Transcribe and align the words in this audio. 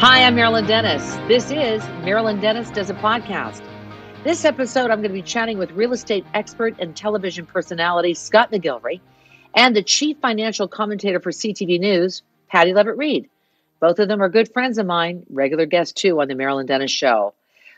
Hi, 0.00 0.22
I'm 0.22 0.36
Marilyn 0.36 0.64
Denis. 0.64 1.16
This 1.26 1.50
is 1.50 1.82
Marilyn 2.04 2.38
Denis 2.40 2.70
Does 2.70 2.88
a 2.88 2.94
Podcast. 2.94 3.64
This 4.22 4.44
episode, 4.44 4.92
I'm 4.92 4.98
going 4.98 5.10
to 5.10 5.12
be 5.12 5.22
chatting 5.22 5.58
with 5.58 5.72
real 5.72 5.92
estate 5.92 6.24
expert 6.34 6.76
and 6.78 6.94
television 6.94 7.44
personality 7.44 8.14
Scott 8.14 8.52
McGillivray 8.52 9.00
and 9.56 9.74
the 9.74 9.82
chief 9.82 10.16
financial 10.18 10.68
commentator 10.68 11.18
for 11.18 11.32
CTV 11.32 11.80
News, 11.80 12.22
Patty 12.46 12.72
Lovett-Reid. 12.74 13.28
Both 13.80 13.98
of 13.98 14.06
them 14.06 14.22
are 14.22 14.28
good 14.28 14.52
friends 14.52 14.78
of 14.78 14.86
mine, 14.86 15.26
regular 15.30 15.66
guests 15.66 16.00
too 16.00 16.20
on 16.20 16.28
the 16.28 16.36
Marilyn 16.36 16.66
Denis 16.66 16.92
Show. 16.92 17.34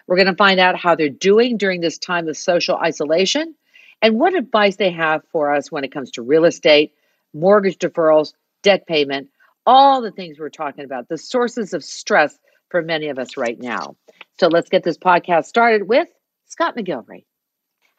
We're 0.07 0.17
going 0.17 0.27
to 0.27 0.35
find 0.35 0.61
out 0.61 0.77
how 0.77 0.95
they're 0.95 1.09
doing 1.09 1.57
during 1.57 1.81
this 1.81 1.97
time 1.97 2.29
of 2.29 2.37
social 2.37 2.77
isolation 2.77 3.55
and 4.03 4.21
what 4.21 4.35
advice 4.35 4.77
they 4.77 4.91
have 4.91 5.23
for 5.33 5.55
us 5.55 5.73
when 5.73 5.85
it 5.85 5.93
comes 5.93 6.11
to 6.11 6.23
real 6.23 6.45
estate, 6.45 6.93
mortgage 7.33 7.79
deferrals, 7.79 8.35
debt 8.61 8.87
payment, 8.87 9.31
all 9.67 10.03
the 10.03 10.11
things 10.11 10.39
we're 10.39 10.49
talking 10.49 10.85
about, 10.85 11.09
the 11.09 11.19
sources 11.19 11.75
of 11.75 11.85
stress 11.85 12.39
for 12.71 12.83
many 12.83 13.09
of 13.09 13.19
us 13.19 13.37
right 13.37 13.59
now. 13.59 13.97
So 14.39 14.49
let's 14.49 14.69
get 14.69 14.85
this 14.85 14.99
podcast 14.99 15.45
started 15.45 15.89
with 15.89 16.09
Scott 16.47 16.77
McGillivray. 16.77 17.25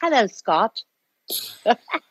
Hello, 0.02 0.28
Scott. 0.28 0.82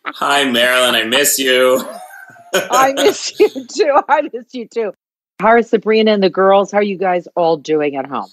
Hi, 0.07 0.45
Marilyn. 0.45 0.95
I 0.95 1.05
miss 1.05 1.39
you. 1.39 1.85
I 2.55 2.93
miss 2.95 3.39
you 3.39 3.49
too. 3.49 4.01
I 4.09 4.23
miss 4.33 4.55
you 4.55 4.69
too. 4.69 4.93
How 5.41 5.49
are 5.49 5.63
Sabrina 5.63 6.13
and 6.13 6.23
the 6.23 6.31
girls? 6.31 6.71
How 6.71 6.79
are 6.79 6.83
you 6.83 6.99
guys 6.99 7.27
all 7.35 7.57
doing 7.57 7.97
at 7.97 8.07
home? 8.07 8.31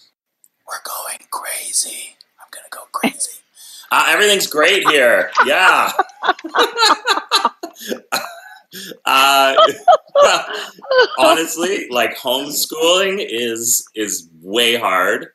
We're 0.68 0.84
going 0.84 1.20
crazy. 1.32 2.16
I'm 2.40 2.48
going 2.52 2.66
to 2.66 2.70
go 2.70 2.84
crazy. 2.92 3.40
Uh, 3.92 4.06
everything's 4.10 4.48
great 4.48 4.88
here. 4.90 5.32
Yeah. 5.46 5.92
uh, 9.06 9.56
honestly, 11.18 11.88
like 11.90 12.18
homeschooling 12.18 13.26
is 13.28 13.88
is 13.96 14.30
way 14.42 14.76
hard. 14.76 15.28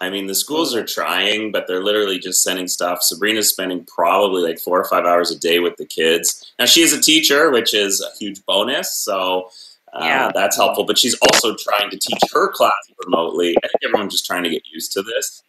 I 0.00 0.10
mean, 0.10 0.26
the 0.26 0.34
schools 0.34 0.74
are 0.74 0.84
trying, 0.84 1.52
but 1.52 1.66
they're 1.66 1.82
literally 1.82 2.18
just 2.18 2.42
sending 2.42 2.66
stuff. 2.66 3.02
Sabrina's 3.02 3.50
spending 3.50 3.84
probably 3.84 4.42
like 4.42 4.58
four 4.58 4.80
or 4.80 4.84
five 4.84 5.04
hours 5.04 5.30
a 5.30 5.38
day 5.38 5.60
with 5.60 5.76
the 5.76 5.86
kids. 5.86 6.52
Now, 6.58 6.64
she 6.64 6.82
is 6.82 6.92
a 6.92 7.00
teacher, 7.00 7.50
which 7.50 7.72
is 7.72 8.00
a 8.00 8.16
huge 8.18 8.44
bonus. 8.46 8.96
So 8.96 9.50
uh, 9.92 10.00
yeah. 10.02 10.30
that's 10.34 10.56
helpful. 10.56 10.84
But 10.84 10.98
she's 10.98 11.16
also 11.22 11.54
trying 11.54 11.90
to 11.90 11.98
teach 11.98 12.20
her 12.32 12.50
class 12.50 12.72
remotely. 13.04 13.56
I 13.58 13.68
think 13.68 13.84
everyone's 13.84 14.12
just 14.12 14.26
trying 14.26 14.42
to 14.42 14.50
get 14.50 14.62
used 14.72 14.92
to 14.92 15.02
this. 15.02 15.42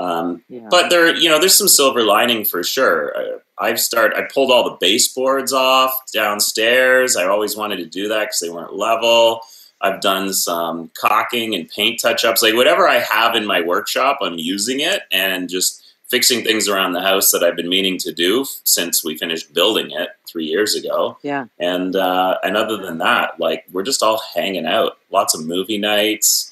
Um, 0.00 0.42
yeah. 0.48 0.66
But 0.70 0.88
there, 0.88 1.14
you 1.14 1.28
know, 1.28 1.38
there's 1.38 1.58
some 1.58 1.68
silver 1.68 2.02
lining 2.02 2.44
for 2.44 2.62
sure. 2.62 3.12
I, 3.16 3.68
I've 3.68 3.80
started. 3.80 4.16
I 4.18 4.28
pulled 4.32 4.50
all 4.50 4.64
the 4.64 4.76
baseboards 4.80 5.52
off 5.52 5.92
downstairs. 6.12 7.16
I 7.16 7.26
always 7.26 7.56
wanted 7.56 7.76
to 7.76 7.86
do 7.86 8.08
that 8.08 8.20
because 8.20 8.40
they 8.40 8.48
weren't 8.48 8.74
level. 8.74 9.42
I've 9.82 10.00
done 10.00 10.32
some 10.32 10.90
caulking 10.98 11.54
and 11.54 11.68
paint 11.68 12.00
touch 12.00 12.24
ups. 12.24 12.42
Like 12.42 12.54
whatever 12.54 12.88
I 12.88 12.98
have 12.98 13.34
in 13.34 13.46
my 13.46 13.60
workshop, 13.60 14.18
I'm 14.22 14.38
using 14.38 14.80
it 14.80 15.02
and 15.12 15.48
just 15.48 15.82
fixing 16.08 16.42
things 16.44 16.68
around 16.68 16.92
the 16.92 17.02
house 17.02 17.30
that 17.30 17.42
I've 17.42 17.56
been 17.56 17.68
meaning 17.68 17.96
to 17.98 18.12
do 18.12 18.44
since 18.64 19.04
we 19.04 19.16
finished 19.16 19.54
building 19.54 19.90
it 19.90 20.08
three 20.26 20.46
years 20.46 20.74
ago. 20.74 21.18
Yeah. 21.22 21.46
And 21.58 21.94
uh, 21.94 22.38
and 22.42 22.56
other 22.56 22.78
than 22.78 22.98
that, 22.98 23.38
like 23.38 23.66
we're 23.70 23.82
just 23.82 24.02
all 24.02 24.20
hanging 24.34 24.66
out. 24.66 24.98
Lots 25.10 25.34
of 25.34 25.46
movie 25.46 25.78
nights 25.78 26.49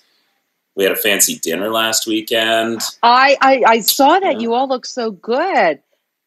we 0.78 0.84
had 0.84 0.92
a 0.92 0.96
fancy 0.96 1.38
dinner 1.40 1.70
last 1.70 2.06
weekend. 2.06 2.80
I 3.02 3.36
I, 3.40 3.62
I 3.66 3.80
saw 3.80 4.20
that. 4.20 4.34
Yeah. 4.34 4.38
You 4.38 4.54
all 4.54 4.68
look 4.68 4.86
so 4.86 5.10
good. 5.10 5.80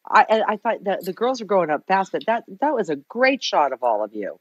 I 0.06 0.42
I 0.46 0.56
thought 0.58 0.84
that 0.84 1.04
the 1.06 1.14
girls 1.14 1.40
are 1.40 1.46
growing 1.46 1.70
up 1.70 1.86
fast, 1.88 2.12
but 2.12 2.26
that 2.26 2.44
that 2.60 2.74
was 2.74 2.90
a 2.90 2.96
great 2.96 3.42
shot 3.42 3.72
of 3.72 3.82
all 3.82 4.04
of 4.04 4.14
you. 4.14 4.38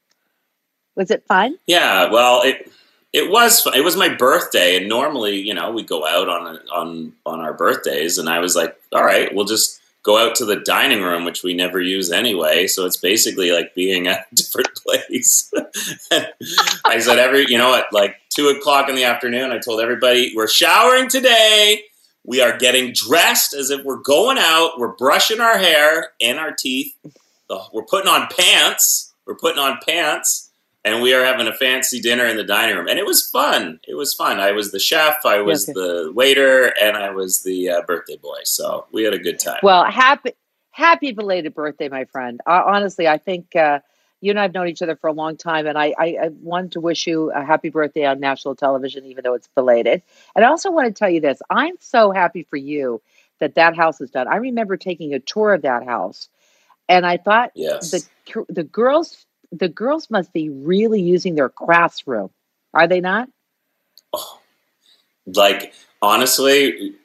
Was 0.95 1.11
it 1.11 1.25
fun? 1.27 1.57
Yeah. 1.65 2.11
Well, 2.11 2.41
it 2.43 2.69
it 3.13 3.31
was 3.31 3.65
it 3.73 3.85
was 3.85 3.95
my 3.95 4.09
birthday, 4.09 4.75
and 4.75 4.89
normally, 4.89 5.37
you 5.37 5.53
know, 5.53 5.71
we 5.71 5.81
go 5.81 6.05
out 6.05 6.27
on 6.27 6.59
on 6.73 7.13
on 7.25 7.39
our 7.39 7.53
birthdays, 7.53 8.17
and 8.17 8.27
I 8.27 8.39
was 8.39 8.53
like, 8.53 8.75
all 8.91 9.05
right, 9.05 9.33
we'll 9.33 9.45
just 9.45 9.79
go 10.03 10.17
out 10.17 10.35
to 10.35 10.45
the 10.45 10.57
dining 10.57 11.03
room, 11.03 11.23
which 11.23 11.43
we 11.43 11.53
never 11.53 11.79
use 11.79 12.11
anyway. 12.11 12.67
So 12.67 12.85
it's 12.85 12.97
basically 12.97 13.51
like 13.51 13.73
being 13.75 14.07
at 14.07 14.27
a 14.31 14.35
different 14.35 14.75
place. 14.75 15.51
I 16.85 16.99
said, 16.99 17.19
every, 17.19 17.45
you 17.47 17.57
know 17.57 17.69
what, 17.69 17.85
like 17.93 18.20
two 18.33 18.47
o'clock 18.49 18.89
in 18.89 18.95
the 18.95 19.03
afternoon, 19.03 19.51
I 19.51 19.59
told 19.59 19.81
everybody, 19.81 20.33
we're 20.35 20.47
showering 20.47 21.09
today. 21.09 21.83
We 22.23 22.41
are 22.41 22.57
getting 22.57 22.93
dressed 22.93 23.53
as 23.53 23.69
if 23.69 23.83
we're 23.83 24.01
going 24.01 24.37
out. 24.39 24.73
We're 24.77 24.95
brushing 24.95 25.39
our 25.39 25.57
hair 25.57 26.11
and 26.21 26.39
our 26.39 26.51
teeth. 26.51 26.93
We're 27.73 27.85
putting 27.85 28.09
on 28.09 28.27
pants. 28.37 29.13
We're 29.25 29.35
putting 29.35 29.59
on 29.59 29.79
pants 29.87 30.51
and 30.83 31.01
we 31.01 31.13
are 31.13 31.23
having 31.23 31.47
a 31.47 31.53
fancy 31.53 31.99
dinner 31.99 32.25
in 32.25 32.37
the 32.37 32.43
dining 32.43 32.75
room, 32.75 32.87
and 32.87 32.97
it 32.97 33.05
was 33.05 33.29
fun. 33.29 33.79
It 33.87 33.95
was 33.95 34.13
fun. 34.13 34.39
I 34.39 34.51
was 34.51 34.71
the 34.71 34.79
chef, 34.79 35.17
I 35.25 35.41
was 35.41 35.69
okay. 35.69 35.73
the 35.73 36.11
waiter, 36.13 36.73
and 36.81 36.97
I 36.97 37.11
was 37.11 37.43
the 37.43 37.69
uh, 37.69 37.81
birthday 37.83 38.17
boy. 38.17 38.39
So 38.43 38.87
we 38.91 39.03
had 39.03 39.13
a 39.13 39.19
good 39.19 39.39
time. 39.39 39.59
Well, 39.63 39.85
happy 39.85 40.31
happy 40.71 41.11
belated 41.11 41.53
birthday, 41.53 41.89
my 41.89 42.05
friend. 42.05 42.39
Uh, 42.47 42.63
honestly, 42.65 43.07
I 43.07 43.17
think 43.17 43.55
uh, 43.55 43.79
you 44.21 44.29
and 44.29 44.39
I 44.39 44.43
have 44.43 44.53
known 44.53 44.67
each 44.67 44.81
other 44.81 44.95
for 44.95 45.07
a 45.07 45.13
long 45.13 45.35
time, 45.35 45.65
and 45.67 45.77
I, 45.77 45.93
I, 45.97 46.17
I 46.21 46.27
wanted 46.41 46.73
to 46.73 46.79
wish 46.79 47.07
you 47.07 47.31
a 47.31 47.43
happy 47.43 47.69
birthday 47.69 48.05
on 48.05 48.19
national 48.19 48.55
television, 48.55 49.05
even 49.05 49.23
though 49.23 49.33
it's 49.33 49.49
belated. 49.55 50.03
And 50.35 50.45
I 50.45 50.49
also 50.49 50.71
want 50.71 50.87
to 50.87 50.93
tell 50.93 51.09
you 51.09 51.19
this: 51.19 51.41
I'm 51.49 51.75
so 51.79 52.11
happy 52.11 52.43
for 52.49 52.57
you 52.57 53.01
that 53.39 53.55
that 53.55 53.75
house 53.75 53.99
is 53.99 54.11
done. 54.11 54.27
I 54.27 54.37
remember 54.37 54.77
taking 54.77 55.13
a 55.13 55.19
tour 55.19 55.53
of 55.53 55.63
that 55.63 55.83
house, 55.85 56.29
and 56.87 57.05
I 57.05 57.17
thought 57.17 57.51
yes. 57.55 57.91
the 57.91 58.45
the 58.47 58.63
girls 58.63 59.25
the 59.51 59.67
girls 59.67 60.09
must 60.09 60.31
be 60.31 60.49
really 60.49 61.01
using 61.01 61.35
their 61.35 61.49
crafts 61.49 62.07
room, 62.07 62.29
are 62.73 62.87
they 62.87 63.01
not? 63.01 63.27
Oh, 64.13 64.39
like 65.25 65.73
honestly, 66.01 66.95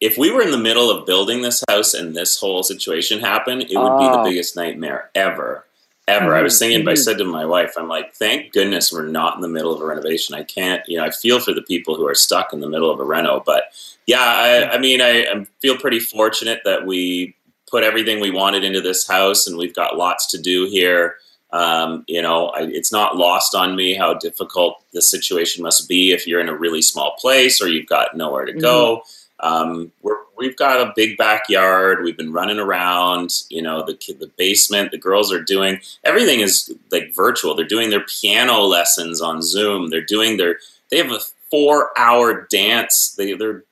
if 0.00 0.16
we 0.16 0.30
were 0.30 0.42
in 0.42 0.50
the 0.50 0.58
middle 0.58 0.90
of 0.90 1.06
building 1.06 1.42
this 1.42 1.62
house 1.68 1.94
and 1.94 2.14
this 2.14 2.38
whole 2.38 2.62
situation 2.62 3.20
happened, 3.20 3.62
it 3.62 3.76
would 3.76 3.92
oh. 3.92 3.98
be 3.98 4.04
the 4.04 4.20
oh. 4.20 4.24
biggest 4.24 4.56
nightmare 4.56 5.10
ever. 5.14 5.66
Ever. 6.08 6.34
I 6.34 6.42
was 6.42 6.58
thinking, 6.58 6.80
mm-hmm. 6.80 6.88
I 6.88 6.94
said 6.94 7.18
to 7.18 7.24
my 7.24 7.46
wife, 7.46 7.74
I'm 7.76 7.86
like, 7.86 8.12
thank 8.14 8.52
goodness 8.52 8.92
we're 8.92 9.06
not 9.06 9.36
in 9.36 9.40
the 9.40 9.48
middle 9.48 9.72
of 9.72 9.80
a 9.80 9.86
renovation. 9.86 10.34
I 10.34 10.42
can't, 10.42 10.82
you 10.88 10.98
know, 10.98 11.04
I 11.04 11.10
feel 11.10 11.38
for 11.38 11.54
the 11.54 11.62
people 11.62 11.94
who 11.94 12.04
are 12.08 12.14
stuck 12.14 12.52
in 12.52 12.60
the 12.60 12.68
middle 12.68 12.90
of 12.90 12.98
a 12.98 13.04
reno. 13.04 13.40
But 13.46 13.64
yeah, 14.06 14.18
I, 14.18 14.72
I 14.72 14.78
mean, 14.78 15.00
I, 15.00 15.22
I 15.22 15.46
feel 15.60 15.78
pretty 15.78 16.00
fortunate 16.00 16.62
that 16.64 16.86
we 16.86 17.36
put 17.70 17.84
everything 17.84 18.20
we 18.20 18.32
wanted 18.32 18.64
into 18.64 18.80
this 18.80 19.06
house 19.06 19.46
and 19.46 19.56
we've 19.56 19.76
got 19.76 19.96
lots 19.96 20.26
to 20.32 20.38
do 20.38 20.66
here. 20.66 21.16
Um, 21.52 22.04
you 22.08 22.20
know, 22.20 22.48
I, 22.48 22.62
it's 22.62 22.90
not 22.90 23.16
lost 23.16 23.54
on 23.54 23.76
me 23.76 23.94
how 23.94 24.14
difficult 24.14 24.82
the 24.92 25.02
situation 25.02 25.62
must 25.62 25.88
be 25.88 26.10
if 26.10 26.26
you're 26.26 26.40
in 26.40 26.48
a 26.48 26.56
really 26.56 26.82
small 26.82 27.14
place 27.18 27.62
or 27.62 27.68
you've 27.68 27.86
got 27.86 28.16
nowhere 28.16 28.44
to 28.46 28.52
go. 28.54 28.96
Mm-hmm. 28.96 29.21
Um, 29.42 29.92
we 30.36 30.46
have 30.46 30.56
got 30.56 30.80
a 30.80 30.92
big 30.94 31.16
backyard. 31.16 32.02
We've 32.02 32.16
been 32.16 32.32
running 32.32 32.58
around. 32.58 33.32
You 33.48 33.62
know, 33.62 33.84
the 33.84 33.94
the 34.14 34.30
basement. 34.36 34.90
The 34.90 34.98
girls 34.98 35.32
are 35.32 35.42
doing 35.42 35.80
everything 36.04 36.40
is 36.40 36.72
like 36.90 37.14
virtual. 37.14 37.54
They're 37.54 37.66
doing 37.66 37.90
their 37.90 38.04
piano 38.04 38.60
lessons 38.60 39.20
on 39.20 39.42
Zoom. 39.42 39.90
They're 39.90 40.04
doing 40.04 40.36
their. 40.36 40.58
They 40.90 40.98
have 40.98 41.10
a 41.10 41.20
four 41.50 41.90
hour 41.98 42.46
dance. 42.50 43.14
They 43.16 43.34
they're 43.34 43.64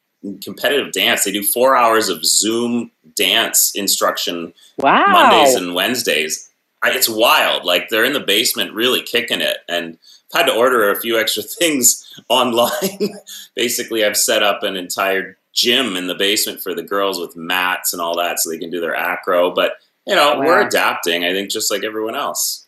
competitive 0.42 0.92
dance. 0.92 1.24
They 1.24 1.32
do 1.32 1.42
four 1.42 1.76
hours 1.76 2.08
of 2.08 2.24
Zoom 2.24 2.90
dance 3.16 3.72
instruction 3.74 4.52
wow. 4.78 5.06
Mondays 5.08 5.54
and 5.54 5.74
Wednesdays 5.74 6.50
it's 6.88 7.08
wild. 7.08 7.64
Like 7.64 7.88
they're 7.88 8.04
in 8.04 8.12
the 8.12 8.20
basement, 8.20 8.72
really 8.72 9.02
kicking 9.02 9.40
it, 9.40 9.58
and 9.68 9.98
I've 10.34 10.46
had 10.46 10.46
to 10.46 10.56
order 10.56 10.90
a 10.90 11.00
few 11.00 11.18
extra 11.18 11.42
things 11.60 12.12
online. 12.28 13.18
Basically, 13.54 14.04
I've 14.04 14.16
set 14.16 14.42
up 14.42 14.62
an 14.62 14.76
entire 14.76 15.36
gym 15.52 15.96
in 15.96 16.06
the 16.06 16.14
basement 16.14 16.62
for 16.62 16.74
the 16.74 16.82
girls 16.82 17.18
with 17.18 17.36
mats 17.36 17.92
and 17.92 18.00
all 18.00 18.16
that, 18.16 18.40
so 18.40 18.50
they 18.50 18.58
can 18.58 18.70
do 18.70 18.80
their 18.80 18.94
acro. 18.94 19.50
But 19.50 19.72
you 20.06 20.14
know, 20.14 20.38
wow. 20.38 20.40
we're 20.40 20.66
adapting. 20.66 21.24
I 21.24 21.32
think 21.32 21.50
just 21.50 21.70
like 21.70 21.84
everyone 21.84 22.16
else. 22.16 22.66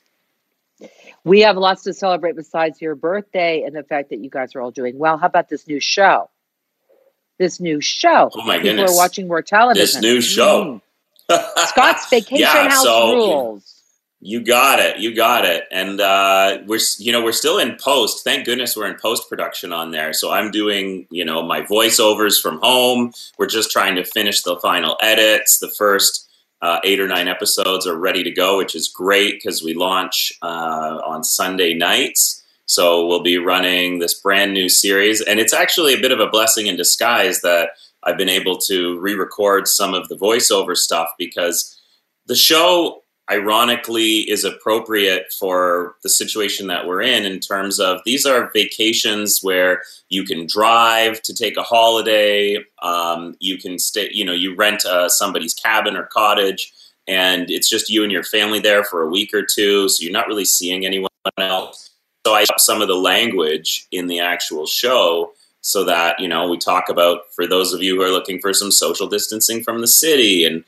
We 1.25 1.41
have 1.41 1.57
lots 1.57 1.85
to 1.85 1.95
celebrate 1.95 2.35
besides 2.35 2.81
your 2.81 2.97
birthday 2.97 3.63
and 3.63 3.77
the 3.77 3.85
fact 3.85 4.11
that 4.11 4.19
you 4.19 4.29
guys 4.29 4.57
are 4.57 4.61
all 4.61 4.73
doing 4.73 4.99
well. 4.99 5.19
How 5.19 5.27
about 5.27 5.49
this 5.49 5.69
new 5.69 5.79
show? 5.79 6.29
This 7.39 7.61
new 7.61 7.81
show. 7.81 8.31
Oh 8.35 8.43
my 8.43 8.57
People 8.57 8.71
goodness! 8.71 8.93
are 8.93 8.97
watching 8.97 9.29
more 9.29 9.43
television. 9.43 9.83
This 9.83 10.01
new 10.01 10.21
show. 10.21 10.81
Mm. 11.31 11.69
Scott's 11.69 12.07
Vacation 12.11 12.39
yeah, 12.39 12.69
House 12.69 12.83
so, 12.83 13.13
Rules. 13.15 13.72
You 14.25 14.41
got 14.41 14.79
it. 14.79 14.99
You 14.99 15.17
got 15.17 15.45
it. 15.45 15.65
And 15.73 16.01
uh, 16.01 16.59
we're 16.65 16.79
you 16.99 17.11
know 17.11 17.25
we're 17.25 17.33
still 17.33 17.59
in 17.59 17.77
post. 17.77 18.23
Thank 18.23 18.47
goodness 18.47 18.77
we're 18.77 18.87
in 18.87 18.95
post 18.95 19.29
production 19.29 19.73
on 19.73 19.91
there. 19.91 20.13
So 20.13 20.31
I'm 20.31 20.53
doing 20.53 21.09
you 21.11 21.25
know 21.25 21.43
my 21.43 21.63
voiceovers 21.63 22.41
from 22.41 22.61
home. 22.63 23.13
We're 23.37 23.49
just 23.49 23.73
trying 23.73 23.97
to 23.97 24.05
finish 24.05 24.43
the 24.43 24.57
final 24.61 24.97
edits. 25.03 25.59
The 25.59 25.71
first 25.77 26.31
uh, 26.63 26.79
eight 26.85 27.01
or 27.01 27.09
nine 27.09 27.27
episodes 27.27 27.85
are 27.85 27.97
ready 27.97 28.23
to 28.23 28.31
go, 28.31 28.59
which 28.59 28.77
is 28.77 28.87
great 28.87 29.35
because 29.35 29.61
we 29.61 29.75
launch 29.75 30.33
uh, 30.41 31.01
on 31.05 31.25
Sunday 31.25 31.75
nights. 31.75 32.45
So 32.65 33.05
we'll 33.05 33.25
be 33.25 33.39
running 33.39 33.99
this 33.99 34.15
brand 34.15 34.55
new 34.55 34.69
series, 34.69 35.21
and 35.21 35.41
it's 35.41 35.53
actually 35.53 35.95
a 35.95 36.01
bit 36.01 36.13
of 36.13 36.21
a 36.21 36.29
blessing 36.29 36.69
in 36.69 36.77
disguise 36.77 37.41
that 37.41 37.71
I've 38.05 38.17
been 38.17 38.29
able 38.29 38.59
to 38.69 39.01
re-record 39.01 39.67
some 39.67 39.95
of 39.95 40.09
the 40.09 40.17
voiceover 40.17 40.77
stuff 40.77 41.09
because 41.19 41.77
the 42.27 42.37
show 42.37 43.02
ironically 43.33 44.31
is 44.31 44.45
appropriate 44.45 45.33
for 45.33 45.97
the 46.03 46.11
situation 46.11 46.67
that 46.67 46.87
we're 46.87 47.01
in 47.01 47.25
in 47.25 47.41
terms 47.41 47.81
of 47.81 48.01
these 48.05 48.27
are 48.27 48.51
vacations 48.53 49.41
where 49.43 49.83
you 50.11 50.25
can 50.25 50.47
drive 50.47 51.23
to 51.23 51.35
take 51.35 51.57
a 51.57 51.63
holiday 51.63 52.59
um, 52.83 53.35
you 53.41 53.57
can 53.57 53.79
stay 53.79 54.09
you 54.13 54.25
know 54.25 54.33
you 54.33 54.55
rent 54.55 54.85
uh, 54.85 55.09
somebody's 55.09 55.55
cabin 55.55 55.97
or 55.97 56.05
cottage 56.13 56.73
and 57.09 57.51
it's 57.51 57.71
just 57.71 57.91
you 57.91 58.03
and 58.03 58.13
your 58.13 58.23
family 58.23 58.61
there 58.61 58.85
for 58.85 59.03
a 59.03 59.11
week 59.11 59.33
or 59.33 59.45
two 59.45 59.89
so 59.89 60.03
you're 60.03 60.13
not 60.13 60.29
really 60.29 60.45
seeing 60.45 60.85
anyone 60.85 61.09
else. 61.39 61.91
So 62.27 62.35
i 62.35 62.45
some 62.59 62.83
of 62.83 62.89
the 62.89 63.03
language 63.13 63.87
in 63.91 64.07
the 64.09 64.21
actual 64.21 64.67
show 64.67 65.33
so 65.63 65.85
that 65.85 66.21
you 66.21 66.29
know 66.29 66.49
we 66.49 66.59
talk 66.59 66.89
about 66.89 67.33
for 67.35 67.47
those 67.47 67.73
of 67.73 67.83
you 67.83 67.97
who 67.97 68.03
are 68.03 68.11
looking 68.11 68.41
for 68.41 68.53
some 68.53 68.71
social 68.71 69.07
distancing 69.07 69.63
from 69.63 69.81
the 69.81 69.89
city 69.89 70.45
and 70.45 70.65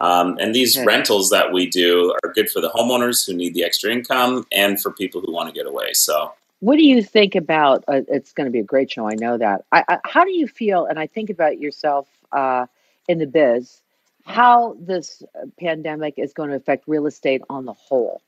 um, 0.00 0.36
and 0.40 0.54
these 0.54 0.76
okay. 0.76 0.86
rentals 0.86 1.30
that 1.30 1.52
we 1.52 1.68
do 1.68 2.14
are 2.22 2.32
good 2.32 2.50
for 2.50 2.60
the 2.60 2.70
homeowners 2.70 3.26
who 3.26 3.34
need 3.34 3.54
the 3.54 3.64
extra 3.64 3.90
income 3.90 4.46
and 4.52 4.80
for 4.80 4.92
people 4.92 5.20
who 5.20 5.32
want 5.32 5.48
to 5.48 5.54
get 5.54 5.66
away. 5.66 5.92
So, 5.92 6.32
what 6.60 6.76
do 6.76 6.84
you 6.84 7.02
think 7.02 7.34
about? 7.34 7.84
Uh, 7.88 8.02
it's 8.08 8.32
going 8.32 8.46
to 8.46 8.50
be 8.50 8.58
a 8.58 8.64
great 8.64 8.90
show. 8.90 9.08
I 9.08 9.14
know 9.14 9.38
that. 9.38 9.64
I, 9.72 9.84
I, 9.88 9.98
how 10.04 10.24
do 10.24 10.32
you 10.32 10.46
feel? 10.46 10.86
And 10.86 10.98
I 10.98 11.06
think 11.06 11.30
about 11.30 11.58
yourself 11.58 12.08
uh, 12.32 12.66
in 13.08 13.18
the 13.18 13.26
biz. 13.26 13.80
How 14.24 14.76
this 14.78 15.22
pandemic 15.58 16.14
is 16.18 16.32
going 16.34 16.50
to 16.50 16.56
affect 16.56 16.84
real 16.86 17.06
estate 17.06 17.42
on 17.48 17.64
the 17.64 17.72
whole? 17.72 18.20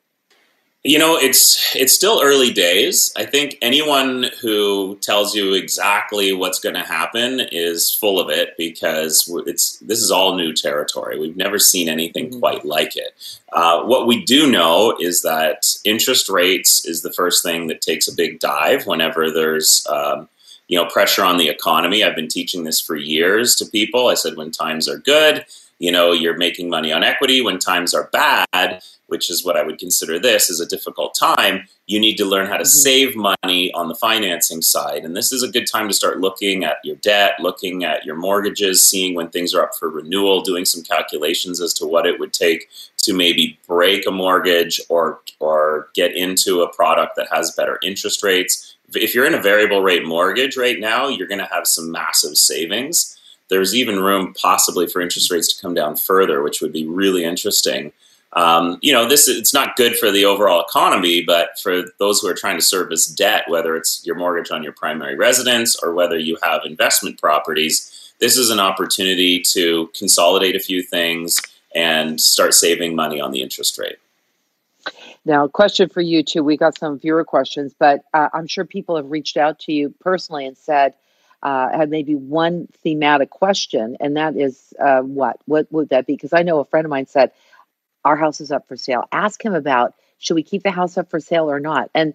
You 0.83 0.99
know, 0.99 1.19
it's 1.19 1.77
it's 1.77 1.93
still 1.93 2.23
early 2.23 2.55
days. 2.55 3.13
I 3.15 3.27
think 3.27 3.59
anyone 3.61 4.31
who 4.41 4.97
tells 5.03 5.35
you 5.35 5.53
exactly 5.53 6.33
what's 6.33 6.59
going 6.59 6.75
to 6.75 6.83
happen 6.83 7.41
is 7.53 7.93
full 7.93 8.19
of 8.19 8.31
it 8.31 8.57
because 8.57 9.31
it's 9.47 9.77
this 9.81 10.01
is 10.01 10.11
all 10.11 10.37
new 10.37 10.55
territory. 10.55 11.19
We've 11.19 11.37
never 11.37 11.59
seen 11.59 11.91
anything 11.91 12.31
mm-hmm. 12.31 12.39
quite 12.39 12.65
like 12.65 12.97
it. 12.97 13.15
Uh, 13.53 13.83
what 13.83 14.07
we 14.07 14.25
do 14.25 14.51
know 14.51 14.97
is 14.99 15.21
that 15.21 15.67
interest 15.85 16.31
rates 16.31 16.87
is 16.87 17.03
the 17.03 17.13
first 17.13 17.43
thing 17.43 17.67
that 17.67 17.83
takes 17.83 18.09
a 18.09 18.15
big 18.15 18.39
dive 18.41 18.87
whenever 18.87 19.31
there's 19.31 19.87
um, 19.91 20.31
you 20.67 20.79
know 20.79 20.87
pressure 20.87 21.25
on 21.25 21.37
the 21.37 21.51
economy. 21.51 22.03
I've 22.03 22.17
been 22.17 22.27
teaching 22.27 22.65
this 22.65 22.81
for 22.81 22.97
years 22.97 23.55
to 23.57 23.67
people. 23.67 24.09
I 24.09 24.15
said 24.15 24.35
when 24.39 24.51
times 24.51 24.89
are 24.89 24.97
good, 24.97 25.45
you 25.81 25.91
know 25.91 26.13
you're 26.13 26.37
making 26.37 26.71
money 26.71 26.93
on 26.93 27.03
equity. 27.03 27.43
When 27.43 27.59
times 27.59 27.93
are 27.93 28.09
bad 28.13 28.83
which 29.11 29.29
is 29.29 29.45
what 29.45 29.57
I 29.57 29.65
would 29.65 29.79
consider 29.79 30.21
this, 30.21 30.49
is 30.49 30.61
a 30.61 30.67
difficult 30.67 31.17
time, 31.19 31.67
you 31.87 31.99
need 31.99 32.17
to 32.19 32.25
learn 32.25 32.47
how 32.47 32.57
to 32.57 32.63
mm-hmm. 32.63 32.69
save 32.69 33.17
money 33.17 33.73
on 33.73 33.89
the 33.89 33.95
financing 33.97 34.63
side. 34.63 35.05
And 35.05 35.17
this 35.17 35.33
is 35.33 35.43
a 35.43 35.49
good 35.49 35.67
time 35.67 35.89
to 35.89 35.95
start 35.95 36.21
looking 36.21 36.63
at 36.63 36.77
your 36.85 36.95
debt, 36.97 37.33
looking 37.41 37.85
at 37.85 38.05
your 38.05 38.15
mortgages, 38.15 38.89
seeing 38.89 39.15
when 39.15 39.29
things 39.29 39.53
are 39.53 39.65
up 39.65 39.75
for 39.75 39.91
renewal, 39.91 40.43
doing 40.43 40.65
some 40.65 40.85
calculations 40.85 41.61
as 41.61 41.75
to 41.75 41.87
what 41.87 42.07
it 42.07 42.21
would 42.21 42.33
take 42.33 42.69
to 42.99 43.13
maybe 43.13 43.59
break 43.67 44.07
a 44.07 44.13
mortgage 44.13 44.81
or 44.89 45.21
or 45.41 45.89
get 45.95 46.15
into 46.15 46.63
a 46.63 46.73
product 46.73 47.17
that 47.17 47.27
has 47.33 47.51
better 47.51 47.81
interest 47.83 48.23
rates. 48.23 48.77
If 48.95 49.15
you're 49.15 49.27
in 49.27 49.35
a 49.35 49.43
variable 49.43 49.83
rate 49.83 50.07
mortgage 50.07 50.57
right 50.57 50.79
now, 50.79 51.09
you're 51.09 51.29
going 51.29 51.39
to 51.39 51.47
have 51.47 51.67
some 51.67 51.91
massive 51.91 52.37
savings. 52.37 53.20
There's 53.51 53.75
even 53.75 54.01
room 54.01 54.35
possibly 54.41 54.87
for 54.87 55.03
interest 55.03 55.31
rates 55.31 55.55
to 55.55 55.61
come 55.61 55.75
down 55.75 55.97
further, 55.97 56.43
which 56.43 56.63
would 56.63 56.73
be 56.73 56.87
really 56.87 57.25
interesting 57.25 57.93
um, 58.35 58.79
you 58.81 58.93
know, 58.93 59.09
this 59.09 59.29
it's 59.29 59.53
not 59.53 59.77
good 59.77 59.97
for 59.97 60.11
the 60.11 60.25
overall 60.25 60.61
economy, 60.63 61.23
but 61.23 61.59
for 61.61 61.83
those 61.99 62.21
who 62.21 62.29
are 62.29 62.35
trying 62.35 62.57
to 62.57 62.63
service 62.63 63.07
debt, 63.07 63.45
whether 63.49 63.75
it's 63.75 64.03
your 64.07 64.15
mortgage 64.15 64.51
on 64.53 64.63
your 64.63 64.73
primary 64.73 65.17
residence 65.17 65.77
or 65.83 65.95
whether 65.95 66.17
you 66.17 66.39
have 66.43 66.63
investment 66.65 67.21
properties, 67.21 68.13
this 68.21 68.37
is 68.37 68.51
an 68.51 68.61
opportunity 68.61 69.43
to 69.53 69.91
consolidate 69.99 70.55
a 70.55 70.61
few 70.61 70.83
things 70.83 71.41
and 71.75 72.21
start 72.21 72.55
saving 72.55 72.95
money 72.95 73.21
on 73.21 73.33
the 73.33 73.43
interest 73.43 73.79
rate. 73.79 73.97
Now, 75.25 75.45
a 75.45 75.49
question 75.49 75.89
for 75.89 76.01
you 76.01 76.23
too. 76.23 76.45
We 76.45 76.57
got 76.57 76.79
some 76.79 76.99
viewer 76.99 77.25
questions, 77.25 77.75
but 77.79 78.05
uh, 78.15 78.29
I'm 78.33 78.47
sure 78.47 78.65
people 78.65 78.97
have 78.97 79.11
reached 79.11 79.37
out 79.37 79.59
to 79.61 79.73
you 79.73 79.93
personally 80.01 80.47
and 80.47 80.57
said, 80.57 80.95
uh, 81.43 81.71
had 81.71 81.91
maybe 81.91 82.15
one 82.15 82.69
thematic 82.83 83.31
question, 83.31 83.97
and 84.01 84.17
that 84.17 84.37
is 84.37 84.75
uh, 84.79 85.01
what? 85.01 85.39
What 85.47 85.71
would 85.73 85.91
that 85.91 86.07
be? 86.07 86.15
Because 86.15 86.33
I 86.33 86.43
know 86.43 86.61
a 86.61 86.65
friend 86.65 86.85
of 86.85 86.91
mine 86.91 87.07
said, 87.07 87.33
our 88.05 88.17
house 88.17 88.41
is 88.41 88.51
up 88.53 88.69
for 88.69 88.77
sale. 88.77 89.05
Ask 89.13 89.45
him 89.45 89.55
about 89.55 89.95
should 90.19 90.35
we 90.35 90.43
keep 90.43 90.63
the 90.63 90.71
house 90.71 90.99
up 90.99 91.11
for 91.11 91.21
sale 91.21 91.51
or 91.51 91.61
not? 91.61 91.91
And 91.95 92.15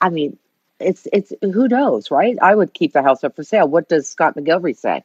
I 0.00 0.10
mean, 0.10 0.38
it's 0.80 1.06
it's 1.12 1.32
who 1.42 1.68
knows, 1.68 2.10
right? 2.10 2.36
I 2.40 2.54
would 2.54 2.74
keep 2.74 2.92
the 2.92 3.02
house 3.02 3.24
up 3.24 3.36
for 3.36 3.42
sale. 3.44 3.68
What 3.68 3.88
does 3.88 4.08
Scott 4.08 4.36
McGillivray 4.36 4.76
say? 4.76 5.04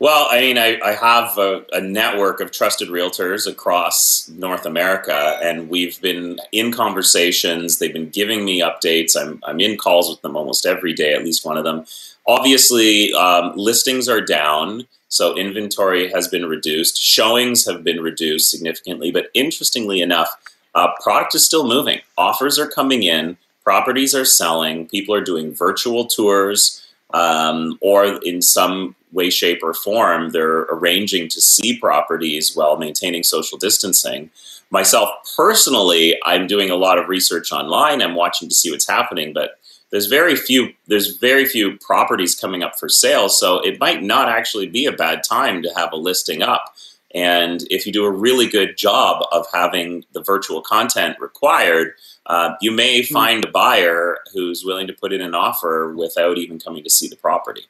Well, 0.00 0.28
I 0.30 0.40
mean, 0.40 0.58
I, 0.58 0.78
I 0.80 0.92
have 0.92 1.36
a, 1.38 1.64
a, 1.72 1.80
network 1.80 2.40
of 2.40 2.52
trusted 2.52 2.88
realtors 2.88 3.50
across 3.50 4.28
North 4.28 4.64
America, 4.64 5.40
and 5.42 5.68
we've 5.68 6.00
been 6.00 6.38
in 6.52 6.70
conversations. 6.70 7.78
They've 7.78 7.92
been 7.92 8.10
giving 8.10 8.44
me 8.44 8.60
updates. 8.60 9.16
I'm, 9.20 9.42
I'm 9.44 9.58
in 9.58 9.76
calls 9.76 10.08
with 10.08 10.22
them 10.22 10.36
almost 10.36 10.66
every 10.66 10.92
day, 10.92 11.14
at 11.14 11.24
least 11.24 11.44
one 11.44 11.58
of 11.58 11.64
them. 11.64 11.84
Obviously, 12.28 13.12
um, 13.14 13.54
listings 13.56 14.08
are 14.08 14.20
down. 14.20 14.86
So 15.08 15.36
inventory 15.36 16.12
has 16.12 16.28
been 16.28 16.46
reduced, 16.46 17.00
showings 17.00 17.66
have 17.66 17.82
been 17.82 18.00
reduced 18.00 18.50
significantly, 18.50 19.10
but 19.10 19.30
interestingly 19.34 20.00
enough, 20.00 20.28
uh, 20.74 20.92
product 21.02 21.34
is 21.34 21.44
still 21.44 21.66
moving. 21.66 22.00
Offers 22.16 22.58
are 22.58 22.68
coming 22.68 23.02
in, 23.02 23.38
properties 23.64 24.14
are 24.14 24.26
selling, 24.26 24.86
people 24.86 25.14
are 25.14 25.24
doing 25.24 25.54
virtual 25.54 26.06
tours, 26.06 26.86
um, 27.14 27.78
or 27.80 28.20
in 28.22 28.42
some 28.42 28.94
way, 29.12 29.30
shape, 29.30 29.60
or 29.62 29.74
form, 29.74 30.30
they're 30.30 30.62
arranging 30.62 31.28
to 31.28 31.40
see 31.40 31.78
properties 31.78 32.54
while 32.54 32.76
maintaining 32.76 33.22
social 33.22 33.58
distancing. 33.58 34.30
Myself 34.70 35.10
personally, 35.36 36.18
I'm 36.24 36.46
doing 36.46 36.70
a 36.70 36.76
lot 36.76 36.98
of 36.98 37.08
research 37.08 37.52
online. 37.52 38.02
I'm 38.02 38.14
watching 38.14 38.48
to 38.48 38.54
see 38.54 38.70
what's 38.70 38.88
happening, 38.88 39.32
but 39.32 39.58
there's 39.90 40.06
very 40.06 40.36
few 40.36 40.68
there's 40.86 41.16
very 41.16 41.44
few 41.44 41.76
properties 41.78 42.34
coming 42.34 42.62
up 42.62 42.78
for 42.78 42.88
sale 42.88 43.28
so 43.28 43.58
it 43.60 43.80
might 43.80 44.02
not 44.02 44.28
actually 44.28 44.66
be 44.66 44.86
a 44.86 44.92
bad 44.92 45.22
time 45.22 45.62
to 45.62 45.72
have 45.74 45.92
a 45.92 45.96
listing 45.96 46.42
up 46.42 46.74
and 47.14 47.64
if 47.70 47.86
you 47.86 47.92
do 47.92 48.04
a 48.04 48.10
really 48.10 48.46
good 48.46 48.76
job 48.76 49.24
of 49.32 49.46
having 49.52 50.04
the 50.12 50.22
virtual 50.22 50.60
content 50.60 51.16
required 51.20 51.94
uh, 52.26 52.54
you 52.60 52.70
may 52.70 53.02
hmm. 53.02 53.12
find 53.12 53.44
a 53.44 53.50
buyer 53.50 54.18
who's 54.32 54.64
willing 54.64 54.86
to 54.86 54.92
put 54.92 55.12
in 55.12 55.20
an 55.20 55.34
offer 55.34 55.94
without 55.94 56.38
even 56.38 56.58
coming 56.58 56.84
to 56.84 56.90
see 56.90 57.08
the 57.08 57.16
property 57.16 57.66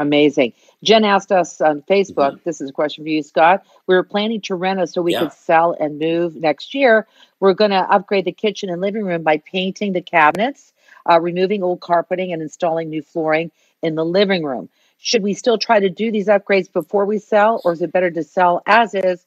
amazing 0.00 0.52
jen 0.82 1.04
asked 1.04 1.32
us 1.32 1.60
on 1.60 1.82
facebook 1.82 2.32
mm-hmm. 2.32 2.42
this 2.44 2.60
is 2.60 2.70
a 2.70 2.72
question 2.72 3.04
for 3.04 3.08
you 3.08 3.22
scott 3.22 3.64
we 3.86 3.94
were 3.94 4.02
planning 4.02 4.40
to 4.40 4.54
rent 4.54 4.80
us 4.80 4.92
so 4.92 5.02
we 5.02 5.12
yeah. 5.12 5.20
could 5.20 5.32
sell 5.32 5.76
and 5.78 5.98
move 5.98 6.34
next 6.36 6.74
year 6.74 7.06
we're 7.38 7.54
going 7.54 7.70
to 7.70 7.76
upgrade 7.76 8.24
the 8.24 8.32
kitchen 8.32 8.68
and 8.68 8.80
living 8.80 9.04
room 9.04 9.22
by 9.22 9.38
painting 9.38 9.92
the 9.92 10.00
cabinets 10.00 10.72
uh, 11.08 11.20
removing 11.20 11.62
old 11.62 11.80
carpeting 11.80 12.32
and 12.32 12.42
installing 12.42 12.90
new 12.90 13.02
flooring 13.02 13.50
in 13.82 13.94
the 13.94 14.04
living 14.04 14.44
room. 14.44 14.68
Should 14.98 15.22
we 15.22 15.34
still 15.34 15.58
try 15.58 15.80
to 15.80 15.88
do 15.88 16.12
these 16.12 16.26
upgrades 16.26 16.70
before 16.70 17.06
we 17.06 17.18
sell, 17.18 17.60
or 17.64 17.72
is 17.72 17.80
it 17.80 17.92
better 17.92 18.10
to 18.10 18.22
sell 18.22 18.62
as 18.66 18.94
is 18.94 19.24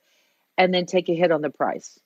and 0.58 0.74
then 0.74 0.86
take 0.86 1.10
a 1.10 1.16
hit 1.16 1.32
on 1.32 1.42
the 1.42 1.50
price? 1.50 2.00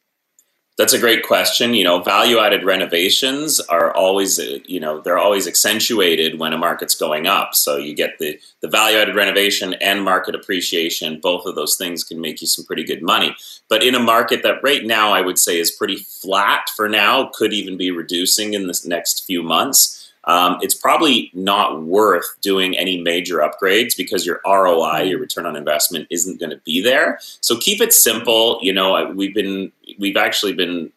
That's 0.78 0.94
a 0.94 1.00
great 1.00 1.26
question. 1.26 1.74
You 1.74 1.84
know, 1.84 2.04
value 2.04 2.38
added 2.38 2.64
renovations 2.64 3.60
are 3.60 3.92
always, 3.96 4.38
uh, 4.38 4.60
you 4.66 4.80
know, 4.80 5.02
they're 5.02 5.18
always 5.18 5.48
accentuated 5.48 6.38
when 6.40 6.54
a 6.54 6.58
market's 6.58 6.94
going 6.94 7.26
up. 7.26 7.56
So 7.56 7.78
you 7.78 7.96
get 7.96 8.20
the, 8.20 8.40
the 8.62 8.68
value 8.68 8.98
added 9.00 9.16
renovation 9.16 9.74
and 9.76 10.04
market 10.04 10.36
appreciation. 10.36 11.20
Both 11.20 11.48
of 11.48 11.56
those 11.56 11.78
things 11.78 12.04
can 12.04 12.22
make 12.22 12.42
you 12.42 12.48
some 12.48 12.64
pretty 12.64 12.84
good 12.84 13.02
money. 13.02 13.36
But 13.70 13.84
in 13.84 13.96
a 13.96 14.00
market 14.00 14.44
that 14.44 14.62
right 14.62 14.86
now 14.86 15.12
I 15.12 15.22
would 15.22 15.40
say 15.40 15.60
is 15.60 15.72
pretty 15.72 15.98
flat 15.98 16.70
for 16.76 16.88
now, 16.88 17.32
could 17.34 17.54
even 17.54 17.76
be 17.76 17.90
reducing 17.90 18.54
in 18.54 18.68
the 18.68 18.80
next 18.86 19.26
few 19.26 19.42
months 19.42 19.98
um, 20.28 20.58
it's 20.62 20.76
probably 20.76 21.32
not 21.34 21.84
worth 21.84 22.26
doing 22.42 22.78
any 22.78 23.02
major 23.02 23.38
upgrades 23.38 23.96
because 23.96 24.26
your 24.26 24.42
ROI, 24.46 25.04
your 25.04 25.20
return 25.20 25.46
on 25.46 25.56
investment, 25.56 26.06
isn't 26.10 26.38
going 26.38 26.50
to 26.50 26.58
be 26.66 26.82
there. 26.82 27.18
So 27.40 27.58
keep 27.58 27.82
it 27.82 27.94
simple. 27.94 28.60
You 28.62 28.74
know, 28.74 29.10
we've 29.16 29.34
been 29.34 29.72
we've 29.98 30.18
actually 30.18 30.54
been 30.54 30.92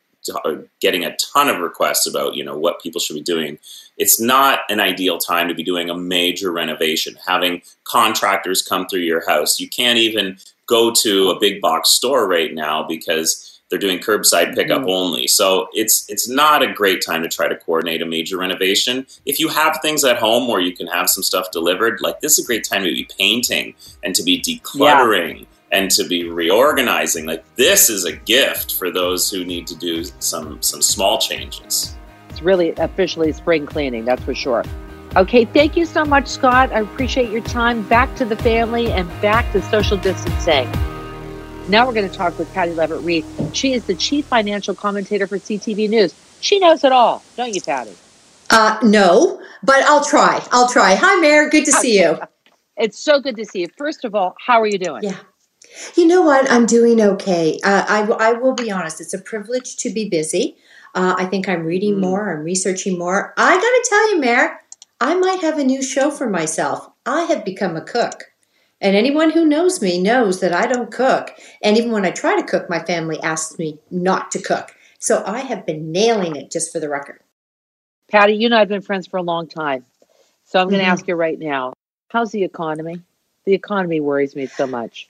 uh, 0.44 0.56
getting 0.80 1.04
a 1.04 1.16
ton 1.16 1.48
of 1.48 1.60
requests 1.60 2.06
about 2.06 2.34
you 2.34 2.44
know 2.44 2.56
what 2.56 2.82
people 2.82 3.00
should 3.00 3.14
be 3.14 3.22
doing. 3.22 3.58
It's 3.96 4.20
not 4.20 4.60
an 4.68 4.80
ideal 4.80 5.18
time 5.18 5.48
to 5.48 5.54
be 5.54 5.62
doing 5.62 5.90
a 5.90 5.96
major 5.96 6.50
renovation, 6.52 7.16
having 7.26 7.62
contractors 7.84 8.62
come 8.62 8.86
through 8.86 9.00
your 9.00 9.26
house. 9.28 9.60
You 9.60 9.68
can't 9.68 9.98
even 9.98 10.38
go 10.66 10.92
to 11.02 11.30
a 11.30 11.40
big 11.40 11.60
box 11.60 11.90
store 11.90 12.28
right 12.28 12.54
now 12.54 12.82
because 12.86 13.60
they're 13.70 13.78
doing 13.78 13.98
curbside 13.98 14.54
pickup 14.54 14.80
mm-hmm. 14.80 14.90
only. 14.90 15.26
So 15.26 15.68
it's 15.72 16.04
it's 16.08 16.28
not 16.28 16.62
a 16.62 16.72
great 16.72 17.04
time 17.04 17.22
to 17.22 17.28
try 17.28 17.48
to 17.48 17.56
coordinate 17.56 18.02
a 18.02 18.06
major 18.06 18.36
renovation. 18.36 19.06
If 19.24 19.38
you 19.38 19.48
have 19.48 19.78
things 19.80 20.04
at 20.04 20.18
home 20.18 20.48
where 20.48 20.60
you 20.60 20.74
can 20.74 20.88
have 20.88 21.08
some 21.08 21.22
stuff 21.22 21.50
delivered, 21.52 22.00
like 22.00 22.20
this 22.20 22.38
is 22.38 22.44
a 22.44 22.46
great 22.46 22.64
time 22.64 22.82
to 22.84 22.92
be 22.92 23.08
painting 23.18 23.74
and 24.02 24.14
to 24.16 24.22
be 24.22 24.40
decluttering. 24.40 25.40
Yeah. 25.40 25.46
And 25.72 25.90
to 25.92 26.06
be 26.08 26.28
reorganizing, 26.28 27.26
like 27.26 27.44
this 27.54 27.90
is 27.90 28.04
a 28.04 28.12
gift 28.12 28.74
for 28.74 28.90
those 28.90 29.30
who 29.30 29.44
need 29.44 29.66
to 29.68 29.76
do 29.76 30.04
some 30.18 30.60
some 30.62 30.82
small 30.82 31.18
changes. 31.18 31.96
It's 32.28 32.42
really 32.42 32.70
officially 32.76 33.32
spring 33.32 33.66
cleaning, 33.66 34.04
that's 34.04 34.22
for 34.24 34.34
sure. 34.34 34.64
Okay, 35.16 35.44
thank 35.44 35.76
you 35.76 35.86
so 35.86 36.04
much, 36.04 36.28
Scott. 36.28 36.72
I 36.72 36.80
appreciate 36.80 37.30
your 37.30 37.42
time. 37.42 37.82
Back 37.88 38.14
to 38.16 38.24
the 38.24 38.36
family 38.36 38.92
and 38.92 39.08
back 39.20 39.50
to 39.52 39.62
social 39.62 39.96
distancing. 39.96 40.70
Now 41.68 41.86
we're 41.86 41.94
going 41.94 42.08
to 42.08 42.16
talk 42.16 42.38
with 42.38 42.52
Patty 42.54 42.72
Lovett-Reid. 42.72 43.24
She 43.52 43.72
is 43.72 43.86
the 43.86 43.94
chief 43.94 44.26
financial 44.26 44.74
commentator 44.74 45.26
for 45.26 45.38
CTV 45.38 45.88
News. 45.88 46.14
She 46.40 46.60
knows 46.60 46.84
it 46.84 46.92
all, 46.92 47.24
don't 47.36 47.54
you, 47.54 47.60
Patty? 47.60 47.92
Uh, 48.50 48.78
no, 48.82 49.40
but 49.62 49.82
I'll 49.84 50.04
try. 50.04 50.44
I'll 50.52 50.68
try. 50.68 50.94
Hi, 50.94 51.20
Mayor. 51.20 51.48
Good 51.48 51.64
to 51.66 51.72
see 51.72 52.00
you. 52.00 52.18
It's 52.76 52.98
so 52.98 53.20
good 53.20 53.36
to 53.36 53.44
see 53.44 53.60
you. 53.60 53.68
First 53.76 54.06
of 54.06 54.14
all, 54.14 54.34
how 54.38 54.58
are 54.62 54.66
you 54.66 54.78
doing? 54.78 55.02
Yeah. 55.02 55.18
You 55.96 56.06
know 56.06 56.22
what? 56.22 56.50
I'm 56.50 56.66
doing 56.66 57.00
okay. 57.00 57.58
Uh, 57.62 57.84
I, 57.88 58.02
I 58.02 58.32
will 58.32 58.54
be 58.54 58.70
honest. 58.70 59.00
It's 59.00 59.14
a 59.14 59.18
privilege 59.18 59.76
to 59.76 59.90
be 59.90 60.08
busy. 60.08 60.56
Uh, 60.94 61.14
I 61.16 61.26
think 61.26 61.48
I'm 61.48 61.64
reading 61.64 61.94
mm. 61.94 62.00
more. 62.00 62.32
I'm 62.32 62.44
researching 62.44 62.98
more. 62.98 63.34
I 63.36 63.54
got 63.54 63.60
to 63.60 63.86
tell 63.88 64.10
you, 64.10 64.20
Mayor, 64.20 64.60
I 65.00 65.14
might 65.14 65.40
have 65.40 65.58
a 65.58 65.64
new 65.64 65.82
show 65.82 66.10
for 66.10 66.28
myself. 66.28 66.88
I 67.06 67.22
have 67.22 67.44
become 67.44 67.76
a 67.76 67.80
cook. 67.80 68.24
And 68.80 68.96
anyone 68.96 69.30
who 69.30 69.44
knows 69.44 69.82
me 69.82 70.00
knows 70.00 70.40
that 70.40 70.54
I 70.54 70.66
don't 70.66 70.90
cook. 70.90 71.32
And 71.62 71.76
even 71.76 71.92
when 71.92 72.06
I 72.06 72.10
try 72.10 72.36
to 72.40 72.46
cook, 72.46 72.70
my 72.70 72.80
family 72.80 73.20
asks 73.22 73.58
me 73.58 73.78
not 73.90 74.30
to 74.32 74.40
cook. 74.40 74.74
So 74.98 75.22
I 75.26 75.40
have 75.40 75.66
been 75.66 75.92
nailing 75.92 76.36
it 76.36 76.50
just 76.50 76.72
for 76.72 76.80
the 76.80 76.88
record. 76.88 77.20
Patty, 78.10 78.34
you 78.34 78.46
and 78.46 78.54
I 78.54 78.60
have 78.60 78.68
been 78.68 78.80
friends 78.80 79.06
for 79.06 79.18
a 79.18 79.22
long 79.22 79.46
time. 79.46 79.84
So 80.44 80.58
I'm 80.58 80.68
going 80.68 80.78
to 80.78 80.84
mm-hmm. 80.84 80.92
ask 80.92 81.06
you 81.06 81.14
right 81.14 81.38
now 81.38 81.74
how's 82.08 82.32
the 82.32 82.42
economy? 82.42 83.00
The 83.44 83.54
economy 83.54 84.00
worries 84.00 84.34
me 84.34 84.46
so 84.46 84.66
much. 84.66 85.08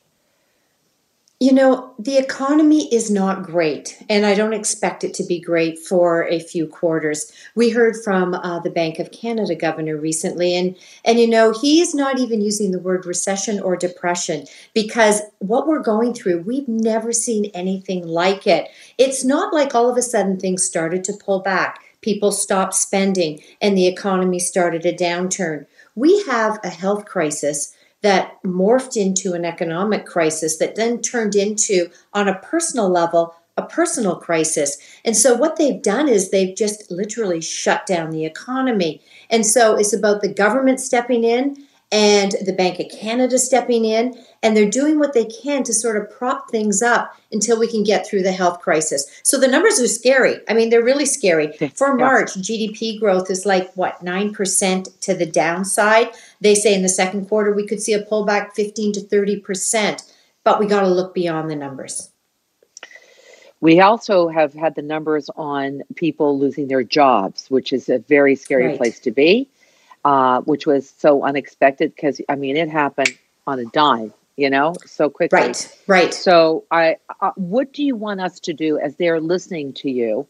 You 1.43 1.55
know, 1.55 1.95
the 1.99 2.19
economy 2.19 2.93
is 2.95 3.11
not 3.11 3.45
great, 3.45 3.97
and 4.11 4.27
I 4.27 4.35
don't 4.35 4.53
expect 4.53 5.05
it 5.05 5.15
to 5.15 5.25
be 5.25 5.41
great 5.41 5.79
for 5.79 6.29
a 6.29 6.39
few 6.39 6.67
quarters. 6.67 7.33
We 7.55 7.71
heard 7.71 7.97
from 8.05 8.35
uh, 8.35 8.59
the 8.61 8.69
Bank 8.69 8.99
of 8.99 9.11
Canada 9.11 9.55
governor 9.55 9.97
recently, 9.97 10.55
and 10.55 10.77
and 11.03 11.19
you 11.19 11.27
know 11.27 11.55
he's 11.59 11.95
not 11.95 12.19
even 12.19 12.43
using 12.43 12.73
the 12.73 12.79
word 12.79 13.07
recession 13.07 13.59
or 13.59 13.75
depression 13.75 14.45
because 14.75 15.23
what 15.39 15.67
we're 15.67 15.79
going 15.79 16.13
through, 16.13 16.43
we've 16.43 16.69
never 16.69 17.11
seen 17.11 17.47
anything 17.55 18.07
like 18.07 18.47
it. 18.47 18.69
It's 18.99 19.25
not 19.25 19.55
like 19.55 19.75
all 19.75 19.89
of 19.89 19.97
a 19.97 20.03
sudden 20.03 20.39
things 20.39 20.63
started 20.63 21.05
to 21.05 21.15
pull 21.15 21.41
back, 21.41 21.81
people 22.03 22.33
stopped 22.33 22.75
spending, 22.75 23.41
and 23.63 23.79
the 23.79 23.87
economy 23.87 24.41
started 24.41 24.85
a 24.85 24.93
downturn. 24.93 25.65
We 25.95 26.23
have 26.25 26.61
a 26.63 26.69
health 26.69 27.07
crisis 27.07 27.75
that 28.03 28.43
morphed 28.45 28.97
into 28.97 29.35
an 29.35 29.45
economic 29.45 30.07
crisis 30.07 30.57
that 30.59 30.77
then 30.77 31.01
turned 31.01 31.35
into, 31.35 31.91
on 32.13 32.29
a 32.29 32.39
personal 32.39 32.89
level, 32.89 33.35
a 33.57 33.63
personal 33.63 34.17
crisis. 34.17 34.79
And 35.05 35.17
so 35.17 35.35
what 35.35 35.57
they've 35.57 35.83
done 35.83 36.09
is 36.09 36.31
they've 36.31 36.57
just 36.57 36.91
literally 36.91 37.41
shut 37.41 37.85
down 37.87 38.11
the 38.11 38.25
economy. 38.25 39.03
And 39.29 39.45
so 39.45 39.77
it's 39.77 39.93
about 39.93 40.23
the 40.23 40.33
government 40.33 40.81
stepping 40.81 41.25
in 41.25 41.57
and 41.93 42.37
the 42.45 42.53
Bank 42.53 42.79
of 42.79 42.89
Canada 42.89 43.39
stepping 43.39 43.85
in, 43.85 44.17
and 44.43 44.57
they're 44.57 44.71
doing 44.71 44.99
what 44.99 45.13
they 45.13 45.25
can 45.25 45.65
to 45.65 45.75
sort 45.75 45.97
of 45.97 46.11
prop 46.11 46.51
things 46.51 46.83
up 46.83 47.17
until 47.33 47.59
we 47.59 47.67
can 47.67 47.83
get 47.83 48.07
through 48.07 48.23
the 48.23 48.33
health 48.33 48.61
crisis. 48.61 49.07
So 49.25 49.39
the 49.39 49.49
numbers 49.49 49.81
are 49.81 49.89
scary. 49.89 50.37
I 50.49 50.55
mean, 50.55 50.71
they're 50.71 50.85
really 50.85 51.07
scary. 51.07 51.53
For 51.75 51.97
March, 51.97 52.35
GDP 52.35 52.99
growth 52.99 53.31
is 53.31 53.45
like 53.45 53.73
what, 53.75 54.05
9% 54.05 55.01
to 55.01 55.15
the 55.15 55.27
downside. 55.27 56.11
They 56.41 56.55
say 56.55 56.75
in 56.75 56.83
the 56.83 56.89
second 56.89 57.27
quarter 57.27 57.53
we 57.53 57.67
could 57.67 57.83
see 57.83 57.93
a 57.93 58.05
pullback 58.05 58.53
15 58.53 58.93
to 58.93 59.01
30%, 59.01 60.13
but 60.45 60.61
we 60.61 60.67
got 60.67 60.83
to 60.83 60.89
look 60.89 61.13
beyond 61.13 61.51
the 61.51 61.57
numbers. 61.57 62.11
We 63.61 63.81
also 63.81 64.29
have 64.29 64.55
had 64.55 64.75
the 64.75 64.83
numbers 64.83 65.29
on 65.37 65.83
people 65.97 66.39
losing 66.39 66.69
their 66.69 66.83
jobs, 66.83 67.51
which 67.51 67.75
is 67.75 67.91
a 67.91 67.99
very 67.99 68.35
scary 68.35 68.69
right. 68.69 68.77
place 68.79 68.99
to 69.01 69.11
be 69.11 69.51
uh, 70.05 70.41
which 70.43 70.67
was 70.67 70.89
so 70.99 71.25
unexpected 71.25 71.95
because 71.95 72.21
I 72.29 72.37
mean 72.37 72.57
it 72.57 72.69
happened 72.69 73.17
on 73.47 73.59
a 73.59 73.65
dime, 73.67 74.13
you 74.37 74.51
know, 74.51 74.75
so 74.87 75.11
quickly. 75.11 75.41
Right, 75.41 75.79
right. 75.87 76.15
So, 76.15 76.65
I, 76.71 76.97
uh, 77.21 77.33
what 77.37 77.73
do 77.73 77.83
you 77.83 77.97
want 77.97 78.21
us 78.21 78.41
to 78.41 78.53
do 78.53 78.79
as 78.79 78.97
they're 78.97 79.21
listening 79.21 79.73
to 79.75 79.91
you 79.91 80.27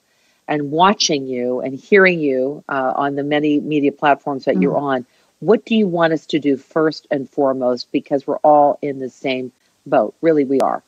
and 0.49 0.71
watching 0.71 1.27
you 1.27 1.61
and 1.61 1.75
hearing 1.75 2.21
you 2.21 2.65
uh, 2.69 2.95
on 2.97 3.15
the 3.15 3.23
many 3.23 3.61
media 3.61 3.93
platforms 3.93 4.45
that 4.47 4.57
mm. 4.57 4.63
you're 4.63 4.77
on? 4.77 5.07
What 5.41 5.65
do 5.65 5.75
you 5.75 5.87
want 5.87 6.13
us 6.13 6.27
to 6.27 6.39
do 6.39 6.57
first 6.57 7.07
and 7.11 7.29
foremost? 7.29 7.91
Because 7.93 8.27
we're 8.27 8.39
all 8.39 8.79
in 8.83 8.99
the 8.99 9.09
same 9.09 9.53
boat. 9.87 10.15
Really, 10.21 10.45
we 10.45 10.61
are. 10.61 10.83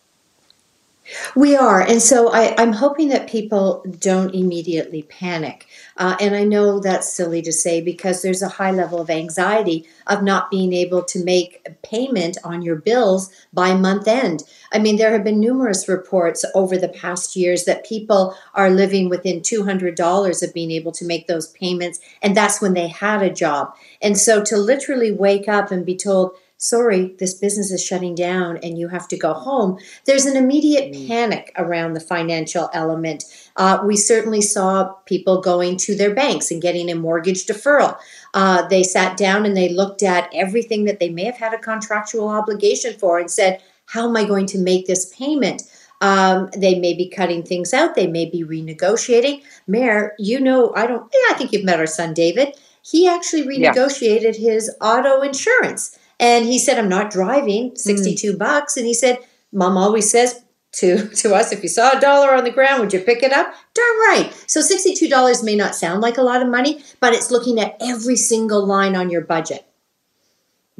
We 1.35 1.57
are. 1.57 1.81
And 1.81 2.01
so 2.01 2.31
I, 2.31 2.61
am 2.63 2.73
hoping 2.73 3.09
that 3.09 3.29
people 3.29 3.85
don't 3.99 4.35
immediately 4.35 5.03
panic. 5.03 5.67
Uh, 5.97 6.17
and 6.21 6.35
I 6.35 6.45
know 6.45 6.79
that's 6.79 7.13
silly 7.13 7.43
to 7.43 7.53
say 7.53 7.81
because 7.81 8.23
there's 8.23 8.43
a 8.43 8.49
high 8.49 8.71
level 8.71 9.01
of 9.01 9.11
anxiety 9.11 9.85
of 10.07 10.23
not 10.23 10.51
being 10.51 10.73
able 10.73 11.03
to 11.05 11.25
make 11.25 11.67
payment 11.83 12.39
on 12.45 12.63
your 12.63 12.77
bills 12.77 13.31
by 13.53 13.75
month 13.75 14.07
end. 14.07 14.45
I 14.73 14.79
mean, 14.79 14.97
there 14.97 15.11
have 15.11 15.25
been 15.25 15.41
numerous 15.41 15.89
reports 15.89 16.45
over 16.55 16.79
the 16.79 16.89
past 16.89 17.35
years 17.35 17.65
that 17.65 17.85
people 17.85 18.37
are 18.55 18.71
living 18.71 19.09
within 19.09 19.41
$200 19.41 20.43
of 20.43 20.55
being 20.55 20.71
able 20.71 20.93
to 20.93 21.05
make 21.05 21.27
those 21.27 21.49
payments. 21.49 21.99
And 22.23 22.37
that's 22.37 22.63
when 22.63 22.75
they 22.75 22.89
had 22.89 23.23
a 23.23 23.33
job. 23.33 23.75
And 24.01 24.17
so 24.17 24.43
to 24.45 24.57
literally 24.57 25.11
wake 25.11 25.49
up 25.49 25.73
and 25.73 25.85
be 25.85 25.97
told, 25.97 26.37
sorry, 26.63 27.13
this 27.19 27.35
business 27.35 27.73
is 27.73 27.85
shutting 27.85 28.15
down 28.15 28.57
and 28.59 28.79
you 28.79 28.87
have 28.87 29.09
to 29.09 29.17
go 29.17 29.33
home, 29.35 29.77
there's 30.05 30.27
an 30.27 30.37
immediate 30.37 30.93
mm. 30.93 31.09
panic 31.09 31.53
around 31.57 31.93
the 31.93 32.01
financial 32.01 32.71
element. 32.73 33.25
Uh, 33.57 33.81
we 33.85 33.97
certainly 33.97 34.41
saw 34.41 34.85
people 35.05 35.41
going 35.41 35.77
to 35.77 35.97
their 35.97 36.15
banks 36.15 36.53
and 36.53 36.63
getting 36.63 36.89
a 36.89 36.95
mortgage 36.95 37.47
deferral. 37.47 37.99
Uh, 38.33 38.65
they 38.69 38.85
sat 38.85 39.17
down 39.17 39.45
and 39.45 39.57
they 39.57 39.71
looked 39.71 40.05
at 40.05 40.31
everything 40.33 40.85
that 40.85 41.01
they 41.01 41.09
may 41.09 41.25
have 41.25 41.37
had 41.37 41.53
a 41.53 41.59
contractual 41.59 42.29
obligation 42.29 42.97
for 42.97 43.19
and 43.19 43.29
said, 43.29 43.61
How 43.87 44.09
am 44.09 44.17
I 44.17 44.25
going 44.25 44.47
to 44.47 44.59
make 44.59 44.87
this 44.87 45.13
payment? 45.13 45.65
Um, 46.01 46.49
they 46.57 46.79
may 46.79 46.95
be 46.95 47.09
cutting 47.09 47.43
things 47.43 47.75
out. 47.75 47.97
They 47.97 48.07
may 48.07 48.27
be 48.27 48.45
renegotiating. 48.45 49.43
Mayor, 49.67 50.15
you 50.17 50.39
know, 50.39 50.73
I 50.77 50.87
don't, 50.87 51.11
yeah, 51.13 51.35
I 51.35 51.35
think 51.37 51.53
you've 51.53 51.65
met 51.65 51.81
our 51.81 51.89
son, 51.89 52.15
David. 52.15 52.55
He 52.83 53.09
actually 53.09 53.43
renegotiated 53.43 54.39
yeah. 54.39 54.53
his 54.53 54.71
auto 54.81 55.23
insurance. 55.23 55.99
And 56.23 56.47
he 56.47 56.61
said, 56.61 56.79
I'm 56.79 56.89
not 56.89 57.11
driving, 57.11 57.75
62 57.75 58.35
mm. 58.35 58.39
bucks. 58.39 58.77
And 58.77 58.87
he 58.87 58.95
said, 58.95 59.19
Mom 59.53 59.77
always 59.77 60.09
says 60.09 60.41
to, 60.75 61.09
to 61.17 61.35
us, 61.35 61.53
if 61.53 61.65
you 61.65 61.69
saw 61.69 61.99
a 61.99 62.01
dollar 62.01 62.33
on 62.35 62.45
the 62.45 62.53
ground, 62.53 62.81
would 62.81 62.93
you 62.93 63.01
pick 63.01 63.25
it 63.25 63.33
up? 63.33 63.53
Darn 63.75 63.99
right. 64.09 64.45
So 64.47 64.61
$62 64.61 65.43
may 65.43 65.57
not 65.57 65.75
sound 65.75 66.01
like 66.01 66.19
a 66.19 66.23
lot 66.23 66.41
of 66.41 66.49
money, 66.49 66.81
but 67.01 67.13
it's 67.13 67.33
looking 67.33 67.59
at 67.59 67.77
every 67.81 68.15
single 68.15 68.65
line 68.65 68.95
on 68.95 69.11
your 69.11 69.23
budget. 69.23 69.67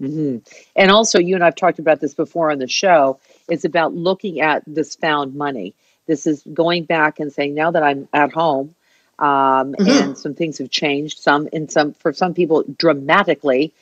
Mm-hmm. 0.01 0.39
And 0.77 0.91
also, 0.93 1.19
you 1.19 1.35
and 1.35 1.45
I've 1.45 1.57
talked 1.57 1.81
about 1.81 2.01
this 2.01 2.15
before 2.15 2.53
on 2.53 2.61
the 2.61 2.69
show. 2.69 3.19
It's 3.49 3.65
about 3.65 3.95
looking 3.95 4.41
at 4.41 4.63
this 4.65 4.95
found 4.95 5.35
money. 5.35 5.75
This 6.07 6.25
is 6.25 6.45
going 6.55 6.85
back 6.85 7.19
and 7.19 7.33
saying, 7.33 7.55
now 7.55 7.73
that 7.73 7.83
I'm 7.83 8.09
at 8.13 8.33
home, 8.33 8.77
um, 9.19 9.75
mm-hmm. 9.75 9.89
and 9.89 10.19
some 10.19 10.35
things 10.35 10.59
have 10.59 10.71
changed. 10.71 11.19
Some 11.19 11.49
in 11.53 11.69
some 11.69 11.93
for 11.95 12.13
some 12.13 12.35
people 12.35 12.65
dramatically 12.79 13.73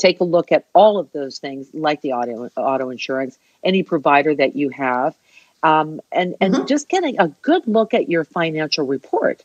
take 0.00 0.20
a 0.20 0.24
look 0.24 0.50
at 0.50 0.64
all 0.72 0.98
of 0.98 1.10
those 1.12 1.38
things, 1.38 1.68
like 1.74 2.00
the 2.00 2.12
auto 2.12 2.48
auto 2.56 2.90
insurance, 2.90 3.38
any 3.62 3.82
provider 3.82 4.34
that 4.34 4.56
you 4.56 4.70
have, 4.70 5.14
um, 5.62 6.00
and 6.10 6.34
and 6.40 6.54
mm-hmm. 6.54 6.66
just 6.66 6.88
getting 6.88 7.18
a 7.20 7.28
good 7.42 7.66
look 7.66 7.94
at 7.94 8.08
your 8.08 8.24
financial 8.24 8.86
report. 8.86 9.44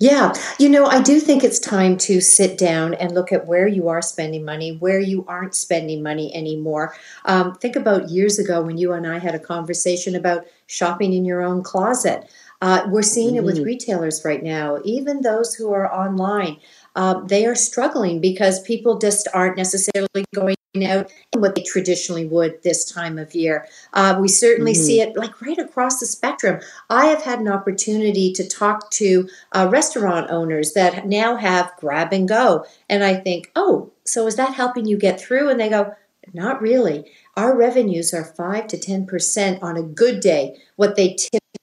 Yeah, 0.00 0.34
you 0.58 0.68
know, 0.68 0.86
I 0.86 1.00
do 1.00 1.20
think 1.20 1.44
it's 1.44 1.60
time 1.60 1.96
to 1.98 2.20
sit 2.20 2.58
down 2.58 2.94
and 2.94 3.14
look 3.14 3.32
at 3.32 3.46
where 3.46 3.68
you 3.68 3.88
are 3.88 4.02
spending 4.02 4.44
money, 4.44 4.76
where 4.76 4.98
you 4.98 5.24
aren't 5.28 5.54
spending 5.54 6.02
money 6.02 6.34
anymore. 6.34 6.94
Um, 7.26 7.54
think 7.54 7.76
about 7.76 8.10
years 8.10 8.38
ago 8.38 8.60
when 8.60 8.76
you 8.76 8.92
and 8.92 9.06
I 9.06 9.18
had 9.18 9.36
a 9.36 9.38
conversation 9.38 10.16
about 10.16 10.46
shopping 10.66 11.12
in 11.12 11.24
your 11.24 11.42
own 11.42 11.62
closet. 11.62 12.28
Uh, 12.60 12.82
we're 12.88 13.02
seeing 13.02 13.36
it 13.36 13.44
with 13.44 13.56
mm-hmm. 13.56 13.64
retailers 13.64 14.24
right 14.24 14.42
now, 14.42 14.78
even 14.84 15.20
those 15.20 15.54
who 15.54 15.72
are 15.72 15.92
online 15.92 16.58
uh, 16.94 17.20
they 17.20 17.46
are 17.46 17.54
struggling 17.54 18.20
because 18.20 18.60
people 18.62 18.98
just 18.98 19.28
aren't 19.34 19.56
necessarily 19.56 20.24
going 20.34 20.56
out 20.82 21.12
what 21.34 21.54
they 21.54 21.62
traditionally 21.62 22.24
would 22.24 22.60
this 22.62 22.84
time 22.84 23.16
of 23.18 23.34
year. 23.34 23.66
Uh, 23.92 24.18
we 24.20 24.26
certainly 24.26 24.72
mm-hmm. 24.72 24.82
see 24.82 25.00
it 25.00 25.16
like 25.16 25.40
right 25.40 25.58
across 25.58 26.00
the 26.00 26.06
spectrum. 26.06 26.60
I 26.90 27.06
have 27.06 27.22
had 27.22 27.38
an 27.38 27.48
opportunity 27.48 28.32
to 28.32 28.48
talk 28.48 28.90
to 28.92 29.28
uh, 29.52 29.68
restaurant 29.70 30.30
owners 30.30 30.72
that 30.72 31.06
now 31.06 31.36
have 31.36 31.72
grab 31.78 32.12
and 32.12 32.28
go. 32.28 32.64
And 32.88 33.04
I 33.04 33.14
think, 33.14 33.52
oh, 33.54 33.92
so 34.04 34.26
is 34.26 34.36
that 34.36 34.54
helping 34.54 34.86
you 34.86 34.98
get 34.98 35.20
through? 35.20 35.48
And 35.48 35.60
they 35.60 35.68
go, 35.68 35.94
not 36.32 36.60
really. 36.60 37.04
Our 37.36 37.56
revenues 37.56 38.14
are 38.14 38.24
5 38.24 38.66
to 38.68 38.76
10% 38.76 39.62
on 39.62 39.76
a 39.76 39.82
good 39.82 40.20
day, 40.20 40.56
what 40.76 40.96
they 40.96 41.16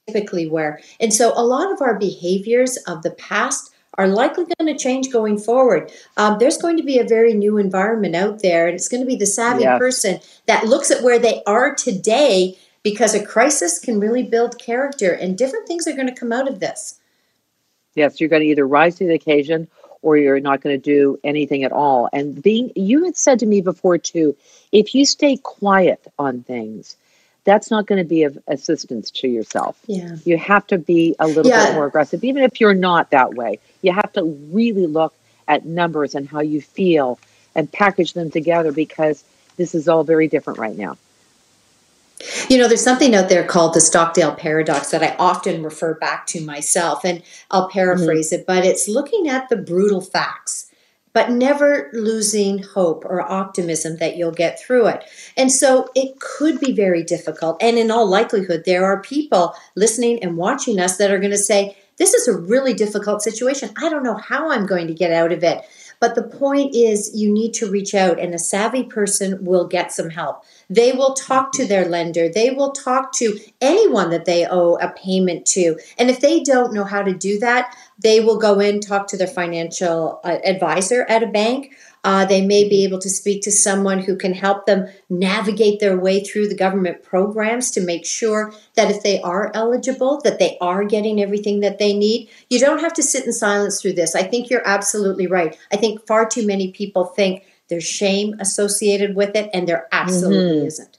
typically 0.07 0.47
were. 0.47 0.79
And 0.99 1.13
so 1.13 1.33
a 1.35 1.43
lot 1.43 1.71
of 1.71 1.81
our 1.81 1.97
behaviors 1.97 2.77
of 2.87 3.01
the 3.01 3.11
past 3.11 3.73
are 3.97 4.07
likely 4.07 4.45
going 4.57 4.73
to 4.73 4.81
change 4.81 5.11
going 5.11 5.37
forward. 5.37 5.91
Um, 6.17 6.37
there's 6.39 6.57
going 6.57 6.77
to 6.77 6.83
be 6.83 6.97
a 6.99 7.03
very 7.07 7.33
new 7.33 7.57
environment 7.57 8.15
out 8.15 8.41
there, 8.41 8.67
and 8.67 8.75
it's 8.75 8.87
going 8.87 9.01
to 9.01 9.07
be 9.07 9.15
the 9.15 9.25
savvy 9.25 9.65
person 9.65 10.19
that 10.45 10.65
looks 10.65 10.91
at 10.91 11.03
where 11.03 11.19
they 11.19 11.43
are 11.45 11.75
today 11.75 12.57
because 12.83 13.13
a 13.13 13.23
crisis 13.23 13.79
can 13.79 13.99
really 13.99 14.23
build 14.23 14.57
character, 14.59 15.11
and 15.11 15.37
different 15.37 15.67
things 15.67 15.87
are 15.87 15.95
going 15.95 16.07
to 16.07 16.15
come 16.15 16.31
out 16.31 16.47
of 16.47 16.59
this. 16.59 16.99
Yes, 17.95 18.19
you're 18.19 18.29
going 18.29 18.41
to 18.43 18.47
either 18.47 18.65
rise 18.65 18.95
to 18.95 19.05
the 19.05 19.13
occasion 19.13 19.67
or 20.01 20.17
you're 20.17 20.39
not 20.39 20.61
going 20.61 20.75
to 20.75 20.81
do 20.81 21.19
anything 21.23 21.63
at 21.63 21.71
all. 21.71 22.09
And 22.11 22.41
being, 22.41 22.71
you 22.75 23.03
had 23.05 23.17
said 23.17 23.39
to 23.39 23.45
me 23.45 23.61
before 23.61 23.97
too, 23.97 24.35
if 24.71 24.95
you 24.95 25.05
stay 25.05 25.37
quiet 25.37 26.07
on 26.17 26.43
things, 26.43 26.95
that's 27.43 27.71
not 27.71 27.87
going 27.87 27.97
to 28.01 28.07
be 28.07 28.23
of 28.23 28.37
assistance 28.47 29.09
to 29.11 29.27
yourself. 29.27 29.77
Yeah. 29.87 30.15
You 30.25 30.37
have 30.37 30.67
to 30.67 30.77
be 30.77 31.15
a 31.19 31.27
little 31.27 31.47
Yeah. 31.47 31.67
bit 31.67 31.75
more 31.75 31.87
aggressive, 31.87 32.23
even 32.23 32.43
if 32.43 32.61
you're 32.61 32.73
not 32.73 33.09
that 33.11 33.33
way. 33.33 33.59
You 33.81 33.93
have 33.93 34.13
to 34.13 34.23
really 34.51 34.85
look 34.85 35.13
at 35.47 35.65
numbers 35.65 36.13
and 36.13 36.27
how 36.27 36.41
you 36.41 36.61
feel 36.61 37.19
and 37.55 37.71
package 37.71 38.13
them 38.13 38.29
together 38.29 38.71
because 38.71 39.23
this 39.57 39.73
is 39.75 39.87
all 39.87 40.03
very 40.03 40.27
different 40.27 40.59
right 40.59 40.77
now. 40.77 40.97
You 42.49 42.59
know, 42.59 42.67
there's 42.67 42.83
something 42.83 43.15
out 43.15 43.29
there 43.29 43.43
called 43.43 43.73
the 43.73 43.81
Stockdale 43.81 44.35
paradox 44.35 44.91
that 44.91 45.01
I 45.01 45.15
often 45.17 45.63
refer 45.63 45.95
back 45.95 46.27
to 46.27 46.41
myself, 46.41 47.03
and 47.03 47.23
I'll 47.49 47.67
paraphrase 47.67 48.31
it, 48.31 48.45
but 48.45 48.63
it's 48.63 48.87
looking 48.87 49.27
at 49.27 49.49
the 49.49 49.55
brutal 49.55 50.01
facts, 50.01 50.67
but 51.13 51.29
never 51.29 51.89
losing 51.93 52.63
hope 52.63 53.05
or 53.05 53.21
optimism 53.21 53.97
that 53.97 54.15
you'll 54.15 54.31
get 54.31 54.59
through 54.59 54.87
it. 54.87 55.03
And 55.37 55.51
so 55.51 55.89
it 55.95 56.19
could 56.19 56.59
be 56.59 56.71
very 56.71 57.03
difficult. 57.03 57.61
And 57.61 57.77
in 57.77 57.91
all 57.91 58.07
likelihood, 58.07 58.63
there 58.65 58.85
are 58.85 59.01
people 59.01 59.53
listening 59.75 60.23
and 60.23 60.37
watching 60.37 60.79
us 60.79 60.97
that 60.97 61.11
are 61.11 61.19
going 61.19 61.31
to 61.31 61.37
say, 61.37 61.77
This 61.97 62.13
is 62.13 62.27
a 62.27 62.37
really 62.37 62.73
difficult 62.73 63.21
situation. 63.21 63.69
I 63.77 63.89
don't 63.89 64.03
know 64.03 64.15
how 64.15 64.51
I'm 64.51 64.65
going 64.65 64.87
to 64.87 64.93
get 64.93 65.11
out 65.11 65.31
of 65.31 65.43
it. 65.43 65.61
But 66.01 66.15
the 66.15 66.23
point 66.23 66.75
is, 66.75 67.11
you 67.13 67.31
need 67.31 67.53
to 67.53 67.69
reach 67.69 67.93
out, 67.93 68.19
and 68.19 68.33
a 68.33 68.39
savvy 68.39 68.83
person 68.83 69.45
will 69.45 69.67
get 69.67 69.91
some 69.93 70.09
help. 70.09 70.43
They 70.67 70.91
will 70.91 71.13
talk 71.13 71.53
to 71.53 71.65
their 71.65 71.87
lender. 71.87 72.27
They 72.27 72.49
will 72.49 72.71
talk 72.71 73.13
to 73.17 73.39
anyone 73.61 74.09
that 74.09 74.25
they 74.25 74.47
owe 74.47 74.77
a 74.81 74.89
payment 74.89 75.45
to. 75.47 75.77
And 75.99 76.09
if 76.09 76.19
they 76.19 76.41
don't 76.41 76.73
know 76.73 76.85
how 76.85 77.03
to 77.03 77.13
do 77.13 77.39
that, 77.39 77.75
they 77.99 78.19
will 78.19 78.39
go 78.39 78.59
in, 78.59 78.79
talk 78.79 79.07
to 79.09 79.17
their 79.17 79.27
financial 79.27 80.19
uh, 80.23 80.39
advisor 80.43 81.05
at 81.07 81.21
a 81.21 81.27
bank. 81.27 81.75
Uh, 82.03 82.25
they 82.25 82.41
may 82.41 82.67
be 82.67 82.83
able 82.83 82.97
to 82.97 83.09
speak 83.09 83.43
to 83.43 83.51
someone 83.51 83.99
who 83.99 84.15
can 84.15 84.33
help 84.33 84.65
them 84.65 84.87
navigate 85.09 85.79
their 85.79 85.99
way 85.99 86.23
through 86.23 86.47
the 86.47 86.55
government 86.55 87.03
programs 87.03 87.69
to 87.69 87.79
make 87.79 88.05
sure 88.05 88.51
that 88.75 88.89
if 88.89 89.03
they 89.03 89.21
are 89.21 89.51
eligible, 89.53 90.19
that 90.23 90.39
they 90.39 90.57
are 90.61 90.83
getting 90.83 91.21
everything 91.21 91.59
that 91.59 91.77
they 91.77 91.93
need. 91.93 92.27
You 92.49 92.59
don't 92.59 92.79
have 92.79 92.93
to 92.93 93.03
sit 93.03 93.25
in 93.25 93.33
silence 93.33 93.79
through 93.79 93.93
this. 93.93 94.15
I 94.15 94.23
think 94.23 94.49
you're 94.49 94.67
absolutely 94.67 95.27
right. 95.27 95.55
I 95.71 95.77
think 95.77 96.05
far 96.07 96.25
too 96.25 96.45
many 96.45 96.71
people 96.71 97.05
think 97.05 97.43
there's 97.67 97.85
shame 97.85 98.35
associated 98.39 99.15
with 99.15 99.35
it, 99.35 99.49
and 99.53 99.67
there 99.67 99.87
absolutely 99.91 100.61
Mhm. 100.61 100.67
isn't. 100.67 100.97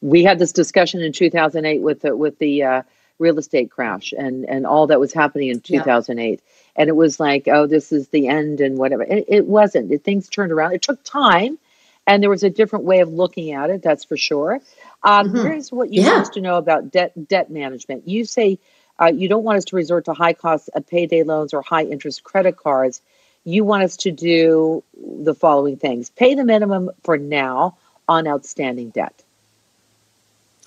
We 0.00 0.24
had 0.24 0.38
this 0.38 0.52
discussion 0.52 1.00
in 1.00 1.12
2008 1.12 1.82
with 1.82 2.00
the, 2.00 2.16
with 2.16 2.38
the 2.38 2.62
uh, 2.62 2.82
real 3.18 3.38
estate 3.38 3.70
crash 3.70 4.12
and, 4.16 4.46
and 4.48 4.66
all 4.66 4.88
that 4.88 5.00
was 5.00 5.14
happening 5.14 5.50
in 5.50 5.60
Yeah. 5.68 5.84
2008. 5.84 6.42
And 6.76 6.90
it 6.90 6.96
was 6.96 7.20
like, 7.20 7.48
oh, 7.48 7.66
this 7.68 7.92
is 7.92 8.08
the 8.10 8.28
end 8.28 8.60
and 8.62 8.78
whatever. 8.78 9.04
It, 9.04 9.26
it 9.28 9.46
wasn't. 9.46 9.92
It, 9.92 10.04
things 10.04 10.28
turned 10.30 10.52
around. 10.52 10.74
It 10.74 10.82
took 10.82 11.02
time, 11.04 11.58
and 12.06 12.22
there 12.22 12.30
was 12.30 12.44
a 12.44 12.50
different 12.50 12.86
way 12.86 13.00
of 13.00 13.10
looking 13.12 13.52
at 13.52 13.70
it. 13.70 13.82
That's 13.82 14.04
for 14.04 14.18
sure. 14.18 14.60
Um, 15.04 15.30
Mhm. 15.30 15.42
Here's 15.42 15.72
what 15.72 15.92
you 15.92 16.02
Yeah. 16.02 16.10
want 16.10 16.22
us 16.22 16.30
to 16.30 16.42
know 16.42 16.56
about 16.58 16.92
debt 16.92 17.28
debt 17.28 17.50
management. 17.50 18.08
You 18.08 18.26
say 18.26 18.60
uh, 19.02 19.08
you 19.14 19.28
don't 19.28 19.44
want 19.44 19.58
us 19.58 19.66
to 19.66 19.76
resort 19.76 20.06
to 20.06 20.14
high 20.14 20.34
cost 20.34 20.70
of 20.74 20.86
payday 20.86 21.24
loans 21.24 21.54
or 21.54 21.62
high 21.62 21.84
interest 21.84 22.24
credit 22.24 22.58
cards. 22.58 23.02
You 23.44 23.64
want 23.64 23.84
us 23.84 23.98
to 23.98 24.12
do 24.12 24.84
the 24.96 25.34
following 25.34 25.78
things: 25.78 26.10
pay 26.10 26.36
the 26.36 26.44
minimum 26.46 26.90
for 27.04 27.18
now 27.18 27.78
on 28.08 28.28
outstanding 28.28 28.90
debt. 28.90 29.23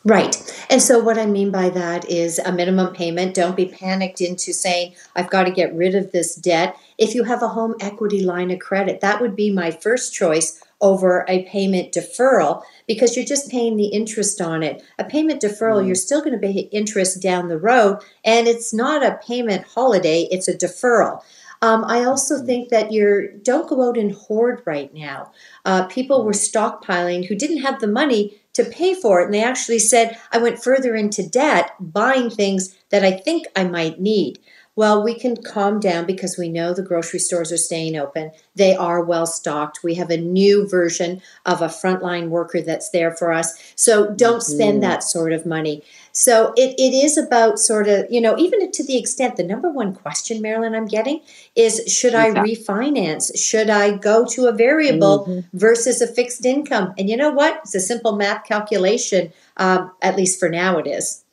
Right. 0.08 0.38
And 0.70 0.82
so, 0.82 1.00
what 1.00 1.18
I 1.18 1.26
mean 1.26 1.52
by 1.52 1.68
that 1.70 2.10
is 2.10 2.40
a 2.40 2.54
minimum 2.54 2.94
payment. 2.94 3.34
Don't 3.34 3.58
be 3.58 3.66
panicked 3.66 4.22
into 4.22 4.54
saying, 4.54 4.96
I've 5.18 5.30
got 5.30 5.44
to 5.44 5.52
get 5.52 5.76
rid 5.76 5.96
of 5.96 6.14
this 6.14 6.34
debt. 6.34 6.78
If 6.98 7.14
you 7.14 7.26
have 7.26 7.44
a 7.44 7.50
home 7.50 7.76
equity 7.82 8.24
line 8.24 8.50
of 8.50 8.60
credit, 8.60 9.02
that 9.02 9.20
would 9.20 9.36
be 9.36 9.52
my 9.52 9.70
first 9.70 10.14
choice 10.14 10.64
over 10.80 11.26
a 11.28 11.44
payment 11.44 11.92
deferral 11.92 12.64
because 12.88 13.18
you're 13.18 13.26
just 13.26 13.52
paying 13.52 13.76
the 13.76 13.88
interest 13.88 14.40
on 14.40 14.64
it. 14.64 14.82
A 14.98 15.04
payment 15.04 15.42
deferral, 15.42 15.82
Mm. 15.84 15.88
you're 15.88 15.96
still 15.96 16.22
going 16.22 16.40
to 16.40 16.48
pay 16.48 16.70
interest 16.72 17.22
down 17.22 17.50
the 17.50 17.58
road, 17.58 18.00
and 18.24 18.48
it's 18.48 18.74
not 18.74 19.06
a 19.06 19.20
payment 19.28 19.66
holiday, 19.76 20.22
it's 20.32 20.48
a 20.48 20.54
deferral. 20.54 21.22
Um, 21.62 21.84
I 21.86 22.06
also 22.06 22.46
think 22.46 22.70
that 22.70 22.94
you're 22.94 23.28
don't 23.28 23.68
go 23.68 23.90
out 23.90 23.98
and 23.98 24.12
hoard 24.14 24.62
right 24.66 24.94
now. 24.94 25.32
Uh, 25.65 25.86
people 25.88 26.24
were 26.24 26.32
stockpiling 26.32 27.26
who 27.28 27.36
didn't 27.36 27.63
have 27.63 27.82
the 27.82 27.88
money 27.88 28.39
to 28.58 28.65
pay 28.65 28.93
for 28.93 29.22
it, 29.22 29.26
and 29.26 29.34
they 29.34 29.43
actually 29.43 29.80
said, 29.80 30.17
"I 30.32 30.38
went 30.38 30.63
further 30.63 30.96
into 30.96 31.28
debt, 31.28 31.72
buying 31.80 32.30
things 32.30 32.76
that 32.89 33.04
I 33.04 33.12
think 33.12 33.48
I 33.56 33.63
might 33.63 34.00
need." 34.00 34.39
Well, 34.76 35.02
we 35.02 35.15
can 35.15 35.38
calm 35.38 35.80
down 35.80 36.06
because 36.06 36.38
we 36.38 36.50
know 36.50 36.72
the 36.72 36.84
grocery 36.84 37.20
stores 37.20 37.52
are 37.52 37.58
staying 37.58 37.98
open. 37.98 38.30
They 38.56 38.76
are 38.76 39.04
well 39.04 39.26
stocked. 39.26 39.84
We 39.84 39.96
have 39.96 40.12
a 40.12 40.17
new 40.17 40.67
version 40.67 41.20
of 41.48 41.63
a 41.63 41.67
frontline 41.67 42.30
worker 42.30 42.62
that's 42.62 42.89
there 42.91 43.10
for 43.10 43.34
us. 43.34 43.56
So 43.76 44.12
don't 44.12 44.43
spend 44.43 44.78
Mhm. 44.78 44.82
that 44.82 45.04
sort 45.04 45.34
of 45.34 45.48
money. 45.48 45.82
So 46.17 46.51
it, 46.58 46.73
it 46.80 46.95
is 46.95 47.15
about 47.15 47.60
sort 47.60 47.88
of, 47.88 48.08
you 48.10 48.19
know, 48.19 48.36
even 48.39 48.71
to 48.71 48.84
the 48.84 48.97
extent 48.97 49.36
the 49.36 49.43
number 49.43 49.69
one 49.69 49.93
question, 49.93 50.41
Marilyn, 50.41 50.73
I'm 50.73 50.88
getting 50.88 51.21
is 51.56 51.80
should 51.86 52.15
I 52.15 52.32
refinance? 52.32 53.38
Should 53.38 53.69
I 53.69 53.95
go 53.97 54.25
to 54.25 54.47
a 54.47 54.51
variable 54.51 55.27
Mhm. 55.27 55.45
versus 55.53 56.01
a 56.01 56.08
fixed 56.08 56.43
income? 56.43 56.95
And 56.97 57.08
you 57.08 57.15
know 57.15 57.30
what? 57.30 57.60
It's 57.63 57.75
a 57.75 57.80
simple 57.80 58.15
math 58.15 58.45
calculation, 58.45 59.32
um, 59.58 59.91
at 60.01 60.17
least 60.17 60.39
for 60.39 60.49
now 60.49 60.80
it 60.80 60.88
is. 60.88 61.23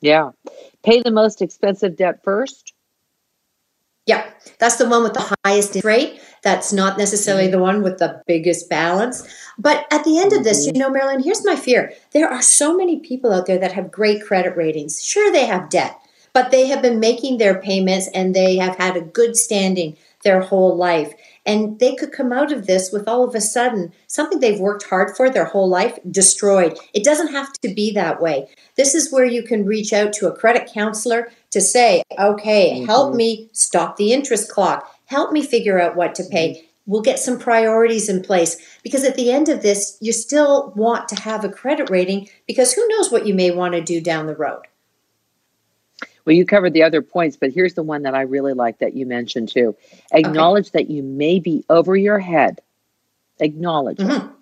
Yeah. 0.00 0.30
Pay 0.82 1.02
the 1.02 1.10
most 1.10 1.42
expensive 1.42 1.94
debt 1.94 2.24
first. 2.24 2.72
Yeah, 4.06 4.24
that's 4.58 4.76
the 4.76 4.88
one 4.88 5.02
with 5.02 5.12
the 5.12 5.36
highest 5.44 5.84
rate. 5.84 6.20
That's 6.44 6.72
not 6.74 6.98
necessarily 6.98 7.48
the 7.48 7.58
one 7.58 7.82
with 7.82 7.98
the 7.98 8.22
biggest 8.26 8.68
balance. 8.68 9.26
But 9.58 9.86
at 9.90 10.04
the 10.04 10.18
end 10.18 10.34
of 10.34 10.44
this, 10.44 10.66
you 10.66 10.72
know, 10.74 10.90
Marilyn, 10.90 11.22
here's 11.22 11.44
my 11.44 11.56
fear. 11.56 11.92
There 12.12 12.28
are 12.28 12.42
so 12.42 12.76
many 12.76 13.00
people 13.00 13.32
out 13.32 13.46
there 13.46 13.58
that 13.58 13.72
have 13.72 13.90
great 13.90 14.22
credit 14.22 14.54
ratings. 14.56 15.02
Sure, 15.02 15.32
they 15.32 15.46
have 15.46 15.70
debt, 15.70 15.98
but 16.34 16.50
they 16.50 16.66
have 16.66 16.82
been 16.82 17.00
making 17.00 17.38
their 17.38 17.60
payments 17.60 18.08
and 18.14 18.34
they 18.34 18.56
have 18.56 18.76
had 18.76 18.96
a 18.96 19.00
good 19.00 19.36
standing 19.36 19.96
their 20.22 20.40
whole 20.40 20.76
life. 20.76 21.14
And 21.46 21.78
they 21.78 21.94
could 21.94 22.12
come 22.12 22.32
out 22.32 22.50
of 22.50 22.66
this 22.66 22.90
with 22.90 23.06
all 23.06 23.24
of 23.24 23.34
a 23.34 23.40
sudden 23.40 23.92
something 24.06 24.40
they've 24.40 24.58
worked 24.58 24.84
hard 24.84 25.14
for 25.14 25.28
their 25.30 25.44
whole 25.44 25.68
life 25.68 25.98
destroyed. 26.10 26.78
It 26.94 27.04
doesn't 27.04 27.32
have 27.32 27.52
to 27.60 27.68
be 27.68 27.92
that 27.92 28.20
way. 28.20 28.48
This 28.76 28.94
is 28.94 29.12
where 29.12 29.26
you 29.26 29.42
can 29.42 29.66
reach 29.66 29.92
out 29.92 30.12
to 30.14 30.26
a 30.26 30.36
credit 30.36 30.70
counselor 30.72 31.30
to 31.50 31.60
say, 31.60 32.02
okay, 32.18 32.84
help 32.86 33.12
Mhm. 33.12 33.16
me 33.16 33.48
stop 33.52 33.96
the 33.96 34.12
interest 34.12 34.48
clock, 34.50 34.90
help 35.06 35.32
me 35.32 35.42
figure 35.42 35.80
out 35.80 35.96
what 35.96 36.14
to 36.16 36.24
pay. 36.30 36.68
We'll 36.86 37.02
get 37.02 37.18
some 37.18 37.38
priorities 37.38 38.08
in 38.08 38.22
place 38.22 38.56
because 38.82 39.04
at 39.04 39.16
the 39.16 39.30
end 39.30 39.48
of 39.48 39.62
this, 39.62 39.96
you 40.00 40.12
still 40.12 40.72
want 40.76 41.08
to 41.08 41.20
have 41.20 41.44
a 41.44 41.48
credit 41.48 41.88
rating 41.88 42.28
because 42.46 42.72
who 42.72 42.86
knows 42.88 43.10
what 43.10 43.26
you 43.26 43.34
may 43.34 43.50
want 43.50 43.74
to 43.74 43.80
do 43.80 44.00
down 44.00 44.26
the 44.26 44.36
road. 44.36 44.62
Well, 46.24 46.34
you 46.34 46.46
covered 46.46 46.72
the 46.72 46.82
other 46.82 47.02
points, 47.02 47.36
but 47.36 47.52
here's 47.52 47.74
the 47.74 47.82
one 47.82 48.02
that 48.02 48.14
I 48.14 48.22
really 48.22 48.54
like 48.54 48.78
that 48.78 48.94
you 48.94 49.06
mentioned 49.06 49.50
too. 49.50 49.76
Acknowledge 50.12 50.70
that 50.72 50.90
you 50.90 51.02
may 51.02 51.38
be 51.38 51.64
over 51.68 51.96
your 51.96 52.18
head. 52.18 52.60
Acknowledge 53.40 54.00
it. 54.00 54.06
Mhm. 54.06 54.32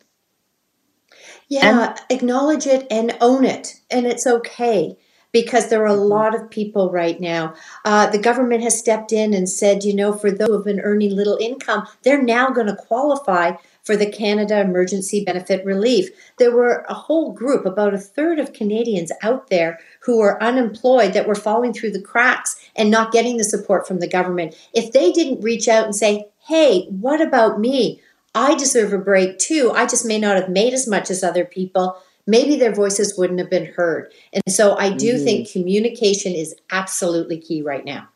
Yeah, 1.48 1.96
acknowledge 2.08 2.66
it 2.66 2.86
and 2.90 3.16
own 3.20 3.44
it. 3.44 3.74
And 3.90 4.06
it's 4.06 4.26
okay 4.26 4.96
because 5.32 5.68
there 5.68 5.82
are 5.82 5.86
a 5.86 5.98
Mhm. 5.98 6.08
lot 6.08 6.34
of 6.34 6.50
people 6.50 6.90
right 6.90 7.20
now. 7.20 7.54
Uh, 7.84 8.06
the 8.06 8.18
government 8.18 8.62
has 8.62 8.78
stepped 8.78 9.12
in 9.12 9.32
and 9.34 9.48
said, 9.48 9.82
you 9.84 9.94
know, 9.94 10.12
for 10.12 10.30
those 10.30 10.48
who 10.48 10.54
have 10.54 10.64
been 10.64 10.80
earning 10.80 11.16
little 11.16 11.38
income, 11.40 11.86
they're 12.02 12.22
now 12.22 12.50
going 12.50 12.66
to 12.66 12.76
qualify 12.76 13.52
for 13.82 13.96
the 13.96 14.06
Canada 14.06 14.60
Emergency 14.60 15.24
Benefit 15.24 15.64
Relief. 15.64 16.10
There 16.38 16.54
were 16.54 16.84
a 16.88 16.94
whole 16.94 17.32
group, 17.32 17.66
about 17.66 17.94
a 17.94 17.98
third 17.98 18.38
of 18.38 18.52
Canadians 18.52 19.10
out 19.22 19.48
there 19.50 19.80
who 20.00 20.18
were 20.18 20.40
unemployed 20.42 21.14
that 21.14 21.26
were 21.26 21.34
falling 21.34 21.72
through 21.72 21.90
the 21.90 22.00
cracks 22.00 22.54
and 22.76 22.90
not 22.90 23.10
getting 23.12 23.38
the 23.38 23.44
support 23.44 23.88
from 23.88 23.98
the 23.98 24.06
government. 24.06 24.54
If 24.72 24.92
they 24.92 25.10
didn't 25.10 25.40
reach 25.40 25.66
out 25.66 25.84
and 25.84 25.96
say, 25.96 26.28
hey, 26.46 26.86
what 27.00 27.20
about 27.20 27.58
me? 27.58 28.00
I 28.34 28.54
deserve 28.54 28.92
a 28.92 28.98
break 28.98 29.38
too. 29.38 29.72
I 29.74 29.86
just 29.86 30.06
may 30.06 30.18
not 30.18 30.36
have 30.36 30.48
made 30.48 30.72
as 30.74 30.86
much 30.86 31.10
as 31.10 31.22
other 31.24 31.44
people. 31.44 31.96
Maybe 32.32 32.56
their 32.56 32.74
voices 32.74 33.18
wouldn't 33.18 33.38
have 33.40 33.50
been 33.50 33.66
heard. 33.66 34.10
And 34.32 34.42
so 34.48 34.74
I 34.78 34.88
do 34.88 35.18
Mhm. 35.18 35.24
think 35.24 35.50
communication 35.52 36.32
is 36.32 36.54
absolutely 36.70 37.36
key 37.36 37.60
right 37.60 37.84
now. 37.84 38.08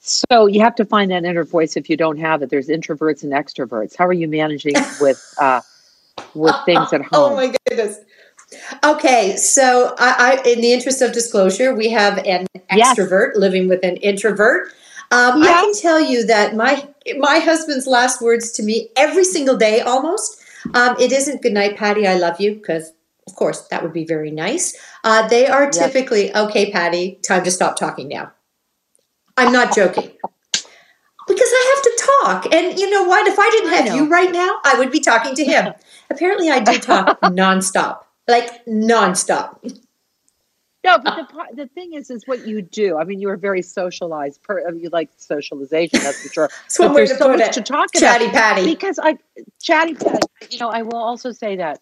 So 0.00 0.46
you 0.46 0.60
have 0.60 0.74
to 0.74 0.84
find 0.84 1.12
that 1.12 1.24
inner 1.24 1.44
voice 1.44 1.76
if 1.76 1.88
you 1.88 1.96
don't 1.96 2.18
have 2.18 2.42
it. 2.42 2.50
There's 2.50 2.66
introverts 2.66 3.22
and 3.22 3.32
extroverts. 3.32 3.96
How 3.96 4.06
are 4.06 4.12
you 4.12 4.26
managing 4.26 4.74
with 5.00 5.22
uh, 5.40 5.60
with 6.34 6.56
things 6.64 6.92
at 6.92 7.02
home? 7.02 7.32
Oh 7.32 7.36
my 7.36 7.54
goodness. 7.68 8.00
Okay, 8.82 9.36
so 9.36 9.94
I, 10.00 10.40
I, 10.44 10.48
in 10.48 10.60
the 10.60 10.72
interest 10.72 11.00
of 11.00 11.12
disclosure, 11.12 11.74
we 11.74 11.88
have 11.90 12.18
an 12.18 12.46
Yes. 12.72 12.96
extrovert 12.96 13.36
living 13.36 13.68
with 13.68 13.84
an 13.84 13.96
introvert. 13.98 14.72
Um, 15.12 15.42
I 15.44 15.46
can 15.46 15.74
tell 15.80 16.00
you 16.00 16.26
that 16.26 16.56
my 16.56 16.88
my 17.18 17.38
husband's 17.38 17.86
last 17.86 18.20
words 18.20 18.50
to 18.52 18.64
me 18.64 18.90
every 18.96 19.24
single 19.24 19.56
day, 19.56 19.80
almost, 19.80 20.42
um, 20.74 20.96
it 20.98 21.12
isn't 21.12 21.42
"Good 21.42 21.52
night, 21.52 21.76
Patty. 21.76 22.04
I 22.04 22.14
love 22.14 22.40
you," 22.40 22.56
because 22.56 22.92
of 23.26 23.34
course 23.34 23.66
that 23.68 23.82
would 23.82 23.92
be 23.92 24.04
very 24.04 24.30
nice. 24.30 24.76
Uh, 25.04 25.26
they 25.28 25.46
are 25.46 25.70
typically, 25.70 26.34
"Okay, 26.34 26.70
Patty, 26.70 27.18
time 27.22 27.44
to 27.44 27.50
stop 27.50 27.76
talking 27.76 28.08
now." 28.08 28.32
I'm 29.36 29.52
not 29.52 29.74
joking. 29.74 30.12
Because 31.28 31.50
I 31.52 31.74
have 31.74 31.82
to 31.82 32.10
talk. 32.22 32.54
And 32.54 32.78
you 32.78 32.88
know 32.88 33.02
what? 33.04 33.26
If 33.26 33.38
I 33.38 33.50
didn't 33.50 33.70
have 33.70 33.86
know. 33.86 33.94
you 33.96 34.08
right 34.08 34.30
now, 34.30 34.58
I 34.64 34.78
would 34.78 34.92
be 34.92 35.00
talking 35.00 35.34
to 35.34 35.44
him. 35.44 35.74
Apparently, 36.10 36.50
I 36.50 36.60
do 36.60 36.78
talk 36.78 37.20
nonstop. 37.22 38.02
like 38.28 38.64
nonstop. 38.66 39.58
No, 40.84 40.98
but 41.00 41.16
the 41.16 41.64
the 41.64 41.66
thing 41.66 41.94
is, 41.94 42.10
is 42.10 42.22
what 42.26 42.46
you 42.46 42.62
do. 42.62 42.96
I 42.96 43.02
mean, 43.02 43.18
you 43.20 43.28
are 43.28 43.36
very 43.36 43.60
socialized. 43.60 44.40
Per, 44.44 44.72
you 44.72 44.88
like 44.90 45.10
socialization, 45.16 45.98
that's 46.00 46.22
for 46.22 46.32
sure. 46.32 46.48
Way 46.94 47.06
to 47.06 47.16
so 47.16 47.28
put 47.28 47.40
it. 47.40 47.52
To 47.54 47.60
talk 47.60 47.92
chatty 47.92 48.26
about 48.26 48.34
patty. 48.34 48.66
Because 48.66 49.00
I, 49.02 49.18
chatty 49.60 49.94
patty. 49.94 50.20
You 50.50 50.60
know, 50.60 50.68
I 50.68 50.82
will 50.82 51.02
also 51.02 51.32
say 51.32 51.56
that 51.56 51.80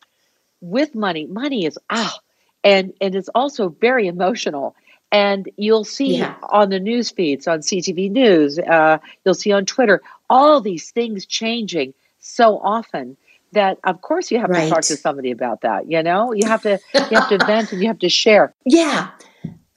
with 0.65 0.95
money, 0.95 1.27
money 1.27 1.67
is 1.67 1.79
ah, 1.91 2.19
and 2.63 2.93
and 3.01 3.15
it's 3.15 3.29
also 3.35 3.69
very 3.69 4.07
emotional. 4.07 4.75
And 5.13 5.49
you'll 5.57 5.85
see 5.85 6.17
yeah. 6.17 6.35
on 6.43 6.71
the 6.71 6.81
news 6.81 7.11
feeds, 7.11 7.47
on 7.47 7.61
CTV 7.61 8.11
News, 8.11 8.59
uh, 8.59 8.99
you'll 9.25 9.35
see 9.35 9.53
on 9.53 9.65
Twitter, 9.65 10.03
all 10.29 10.61
these 10.61 10.91
things 10.91 11.25
changing 11.25 11.95
so 12.19 12.59
often 12.59 13.17
that 13.53 13.79
of 13.85 14.01
course 14.01 14.31
you 14.31 14.41
have 14.41 14.51
right. 14.51 14.65
to 14.65 14.71
talk 14.71 14.83
to 14.83 14.97
somebody 14.97 15.31
about 15.31 15.61
that 15.61 15.89
you 15.89 16.03
know 16.03 16.33
you 16.33 16.47
have 16.47 16.63
to 16.63 16.79
you 16.95 17.19
have 17.19 17.29
to 17.29 17.39
vent 17.47 17.73
and 17.73 17.81
you 17.81 17.89
have 17.89 17.99
to 17.99 18.09
share 18.09 18.53
yeah 18.65 19.11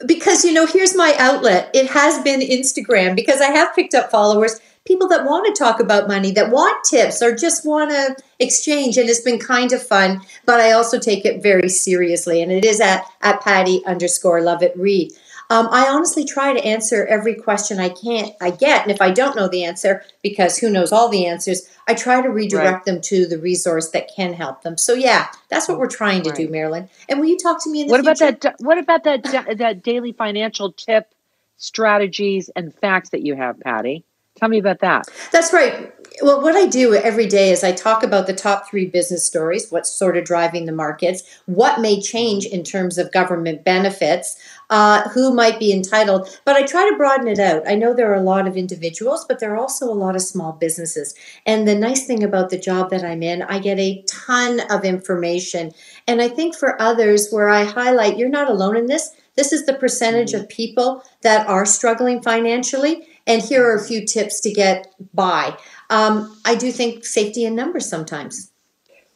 because 0.06 0.44
you 0.44 0.52
know 0.52 0.66
here's 0.66 0.96
my 0.96 1.14
outlet 1.18 1.70
it 1.74 1.88
has 1.88 2.22
been 2.24 2.40
instagram 2.42 3.16
because 3.16 3.40
i 3.42 3.48
have 3.48 3.74
picked 3.76 3.94
up 3.94 4.12
followers 4.12 4.60
people 4.88 5.08
that 5.10 5.26
want 5.26 5.46
to 5.46 5.64
talk 5.64 5.80
about 5.80 6.08
money 6.08 6.32
that 6.32 6.52
want 6.52 6.84
tips 6.86 7.22
or 7.22 7.36
just 7.36 7.66
want 7.66 7.92
to 7.92 8.16
exchange 8.40 8.98
and 8.98 9.10
it's 9.10 9.22
been 9.22 9.40
kind 9.40 9.74
of 9.74 9.86
fun 9.86 10.22
but 10.46 10.60
i 10.60 10.72
also 10.72 10.98
take 10.98 11.26
it 11.26 11.44
very 11.44 11.68
seriously 11.68 12.42
and 12.42 12.52
it 12.52 12.64
is 12.64 12.80
at 12.80 13.04
at 13.22 13.42
patty 13.42 13.86
underscore 13.86 14.42
love 14.42 14.64
it 14.64 14.76
read 14.78 15.12
um, 15.50 15.70
I 15.72 15.88
honestly 15.88 16.26
try 16.26 16.54
to 16.54 16.66
answer 16.66 17.06
every 17.06 17.34
question 17.34 17.80
I 17.80 17.90
can't 17.90 18.34
I 18.42 18.52
get, 18.52 18.82
and 18.82 18.92
if 18.92 19.02
I 19.02 19.12
don't 19.12 19.36
know 19.36 19.48
the 19.48 19.64
answer, 19.64 20.04
because 20.22 20.58
who 20.58 20.70
knows 20.70 20.92
all 20.92 21.08
the 21.08 21.26
answers, 21.26 21.70
I 21.88 21.94
try 21.94 22.22
to 22.22 22.30
redirect 22.30 22.74
right. 22.74 22.86
them 22.86 23.02
to 23.04 23.26
the 23.26 23.38
resource 23.38 23.92
that 23.92 24.12
can 24.14 24.34
help 24.34 24.64
them. 24.64 24.78
So 24.78 24.94
yeah, 24.94 25.28
that's 25.50 25.70
what 25.70 25.80
we're 25.80 25.88
trying 25.88 26.24
to 26.24 26.32
right. 26.32 26.38
do, 26.38 26.50
Marilyn. 26.50 26.90
And 27.08 27.20
will 27.20 27.28
you 27.28 27.38
talk 27.38 27.64
to 27.64 27.70
me 27.70 27.82
in 27.82 27.88
the 27.88 27.92
what 27.92 28.02
future? 28.04 28.26
about 28.26 28.42
that? 28.42 28.56
What 28.60 28.78
about 28.78 29.06
that 29.06 29.58
that 29.58 29.84
daily 29.84 30.12
financial 30.12 30.74
tip, 30.74 31.14
strategies, 31.56 32.50
and 32.50 32.76
facts 32.76 33.12
that 33.12 33.22
you 33.22 33.36
have, 33.36 33.58
Patty? 33.62 34.04
Tell 34.38 34.50
me 34.50 34.60
about 34.60 34.80
that. 34.80 35.08
That's 35.32 35.52
right. 35.52 35.94
Well, 36.22 36.42
what 36.42 36.56
I 36.56 36.66
do 36.66 36.96
every 36.96 37.28
day 37.28 37.52
is 37.52 37.64
I 37.64 37.72
talk 37.72 38.02
about 38.02 38.26
the 38.26 38.34
top 38.34 38.68
three 38.68 38.88
business 38.88 39.26
stories, 39.26 39.72
what's 39.72 39.92
sort 39.92 40.18
of 40.18 40.26
driving 40.26 40.66
the 40.66 40.72
markets, 40.72 41.22
what 41.46 41.80
may 41.80 42.02
change 42.02 42.46
in 42.46 42.64
terms 42.64 42.98
of 42.98 43.12
government 43.12 43.64
benefits, 43.64 44.36
uh, 44.70 45.08
who 45.10 45.34
might 45.34 45.60
be 45.60 45.72
entitled. 45.72 46.28
But 46.44 46.56
I 46.56 46.64
try 46.64 46.90
to 46.90 46.98
broaden 46.98 47.28
it 47.28 47.40
out. 47.40 47.68
I 47.68 47.76
know 47.76 47.94
there 47.94 48.12
are 48.12 48.16
a 48.16 48.22
lot 48.22 48.48
of 48.48 48.58
individuals, 48.58 49.26
but 49.28 49.40
there 49.40 49.54
are 49.54 49.60
also 49.60 49.86
a 49.86 49.94
lot 49.94 50.16
of 50.16 50.22
small 50.22 50.54
businesses. 50.54 51.14
And 51.46 51.68
the 51.68 51.76
nice 51.76 52.08
thing 52.08 52.24
about 52.24 52.50
the 52.50 52.60
job 52.60 52.90
that 52.90 53.04
I'm 53.04 53.22
in, 53.22 53.44
I 53.44 53.60
get 53.60 53.78
a 53.78 54.04
ton 54.08 54.62
of 54.72 54.86
information. 54.86 55.72
And 56.08 56.22
I 56.22 56.30
think 56.30 56.56
for 56.56 56.82
others, 56.82 57.30
where 57.30 57.50
I 57.50 57.64
highlight, 57.64 58.18
you're 58.18 58.30
not 58.30 58.50
alone 58.50 58.76
in 58.76 58.88
this. 58.88 59.12
This 59.36 59.54
is 59.54 59.68
the 59.68 59.74
percentage 59.76 60.32
mm-hmm. 60.32 60.44
of 60.44 60.50
people 60.50 61.04
that 61.22 61.48
are 61.48 61.66
struggling 61.66 62.22
financially. 62.22 63.08
And 63.28 63.42
here 63.42 63.70
are 63.70 63.76
a 63.76 63.84
few 63.84 64.06
tips 64.06 64.40
to 64.42 64.52
get 64.52 64.94
by. 65.14 65.56
Um, 65.90 66.40
I 66.46 66.56
do 66.56 66.72
think 66.72 67.06
safety 67.06 67.46
in 67.46 67.56
numbers 67.56 67.88
sometimes. 67.88 68.52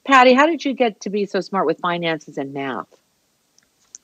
Patty, 0.06 0.34
how 0.34 0.46
did 0.46 0.66
you 0.66 0.74
get 0.74 1.00
to 1.02 1.10
be 1.10 1.26
so 1.26 1.42
smart 1.42 1.66
with 1.66 1.80
finances 1.80 2.38
and 2.38 2.54
math? 2.54 2.88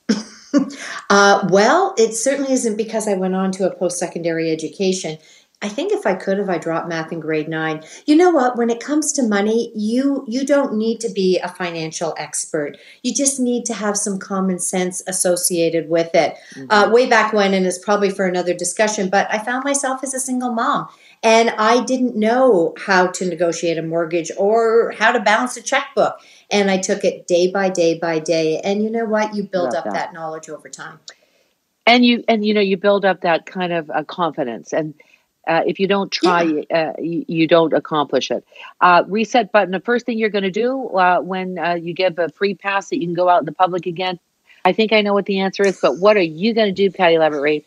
uh, 1.10 1.46
well, 1.50 1.94
it 1.98 2.14
certainly 2.14 2.52
isn't 2.52 2.76
because 2.76 3.06
I 3.06 3.14
went 3.14 3.34
on 3.34 3.52
to 3.52 3.70
a 3.70 3.74
post 3.74 3.98
secondary 3.98 4.50
education. 4.50 5.18
I 5.60 5.68
think 5.68 5.92
if 5.92 6.06
I 6.06 6.14
could 6.14 6.38
have, 6.38 6.48
I 6.48 6.58
dropped 6.58 6.88
math 6.88 7.10
in 7.10 7.18
grade 7.18 7.48
nine. 7.48 7.82
You 8.06 8.14
know 8.14 8.30
what? 8.30 8.56
When 8.56 8.70
it 8.70 8.78
comes 8.78 9.10
to 9.12 9.24
money, 9.24 9.72
you 9.74 10.24
you 10.28 10.46
don't 10.46 10.74
need 10.74 11.00
to 11.00 11.08
be 11.08 11.38
a 11.38 11.48
financial 11.48 12.14
expert. 12.16 12.76
You 13.02 13.12
just 13.12 13.40
need 13.40 13.64
to 13.66 13.74
have 13.74 13.96
some 13.96 14.20
common 14.20 14.60
sense 14.60 15.02
associated 15.08 15.88
with 15.88 16.14
it. 16.14 16.36
Mm-hmm. 16.54 16.66
Uh, 16.70 16.90
way 16.90 17.08
back 17.08 17.32
when, 17.32 17.54
and 17.54 17.66
it's 17.66 17.78
probably 17.78 18.10
for 18.10 18.24
another 18.24 18.54
discussion. 18.54 19.10
But 19.10 19.26
I 19.32 19.40
found 19.40 19.64
myself 19.64 20.04
as 20.04 20.14
a 20.14 20.20
single 20.20 20.52
mom, 20.52 20.88
and 21.24 21.50
I 21.50 21.82
didn't 21.82 22.14
know 22.14 22.74
how 22.78 23.08
to 23.08 23.26
negotiate 23.28 23.78
a 23.78 23.82
mortgage 23.82 24.30
or 24.38 24.92
how 24.96 25.10
to 25.10 25.18
balance 25.18 25.56
a 25.56 25.62
checkbook. 25.62 26.20
And 26.52 26.70
I 26.70 26.78
took 26.78 27.02
it 27.02 27.26
day 27.26 27.50
by 27.50 27.68
day 27.68 27.98
by 27.98 28.20
day. 28.20 28.60
And 28.60 28.80
you 28.80 28.90
know 28.90 29.06
what? 29.06 29.34
You 29.34 29.42
build 29.42 29.72
Love 29.72 29.78
up 29.78 29.84
that. 29.86 29.94
that. 29.94 30.12
knowledge 30.12 30.48
over 30.48 30.68
time. 30.68 31.00
And 31.84 32.04
you 32.04 32.22
and 32.28 32.46
you 32.46 32.54
know 32.54 32.60
you 32.60 32.76
build 32.76 33.04
up 33.04 33.22
that 33.22 33.44
kind 33.46 33.72
of 33.72 33.90
uh, 33.90 34.04
confidence 34.04 34.72
and. 34.72 34.94
Uh, 35.46 35.62
if 35.66 35.80
you 35.80 35.86
don't 35.86 36.12
try, 36.12 36.42
yeah. 36.42 36.62
uh, 36.70 36.92
you, 37.00 37.24
you, 37.26 37.46
don't 37.46 37.72
accomplish 37.72 38.30
it. 38.30 38.44
Uh, 38.82 39.04
reset 39.08 39.50
button. 39.50 39.70
The 39.70 39.80
first 39.80 40.04
thing 40.04 40.18
you're 40.18 40.28
going 40.28 40.44
to 40.44 40.50
do 40.50 40.88
uh, 40.88 41.20
when 41.20 41.58
uh, 41.58 41.74
you 41.74 41.94
give 41.94 42.18
a 42.18 42.28
free 42.28 42.54
pass 42.54 42.90
that 42.90 42.98
you 42.98 43.06
can 43.06 43.14
go 43.14 43.28
out 43.28 43.40
in 43.40 43.46
the 43.46 43.52
public 43.52 43.86
again. 43.86 44.18
I 44.64 44.72
think 44.72 44.92
I 44.92 45.00
know 45.00 45.14
what 45.14 45.24
the 45.24 45.40
answer 45.40 45.62
is, 45.62 45.78
but 45.80 45.98
what 45.98 46.16
are 46.16 46.20
you 46.20 46.52
going 46.52 46.68
to 46.68 46.72
do, 46.72 46.90
Patty 46.90 47.16
Lovett 47.16 47.64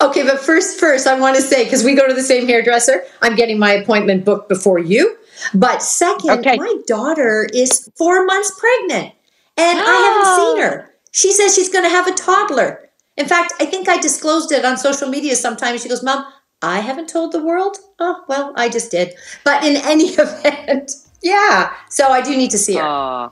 Okay, 0.00 0.22
but 0.24 0.38
first, 0.38 0.78
first, 0.78 1.06
I 1.06 1.18
want 1.18 1.36
to 1.36 1.42
say 1.42 1.64
because 1.64 1.82
we 1.82 1.94
go 1.94 2.06
to 2.06 2.14
the 2.14 2.22
same 2.22 2.46
hairdresser, 2.46 3.02
I'm 3.22 3.34
getting 3.34 3.58
my 3.58 3.72
appointment 3.72 4.24
booked 4.24 4.48
before 4.48 4.78
you. 4.78 5.16
But 5.54 5.82
second, 5.82 6.30
okay. 6.30 6.56
my 6.56 6.74
daughter 6.86 7.48
is 7.52 7.90
four 7.96 8.24
months 8.26 8.52
pregnant, 8.58 9.14
and 9.56 9.78
oh. 9.78 9.84
I 9.84 9.96
haven't 9.96 10.36
seen 10.36 10.62
her. 10.62 10.94
She 11.12 11.32
says 11.32 11.54
she's 11.54 11.70
going 11.70 11.84
to 11.84 11.90
have 11.90 12.06
a 12.06 12.12
toddler. 12.12 12.90
In 13.16 13.26
fact, 13.26 13.54
I 13.58 13.64
think 13.64 13.88
I 13.88 13.98
disclosed 13.98 14.52
it 14.52 14.64
on 14.64 14.76
social 14.76 15.08
media 15.08 15.34
sometime. 15.34 15.78
She 15.78 15.88
goes, 15.88 16.02
"Mom, 16.02 16.26
I 16.62 16.80
haven't 16.80 17.08
told 17.08 17.32
the 17.32 17.44
world." 17.44 17.76
Oh, 17.98 18.24
well, 18.28 18.52
I 18.56 18.68
just 18.68 18.90
did. 18.90 19.14
But 19.44 19.64
in 19.64 19.76
any 19.76 20.04
event, 20.18 20.92
yeah. 21.22 21.74
So 21.90 22.08
I 22.08 22.20
do 22.20 22.36
need 22.36 22.50
to 22.50 22.58
see 22.58 22.76
her. 22.76 22.82
Uh, 22.82 23.30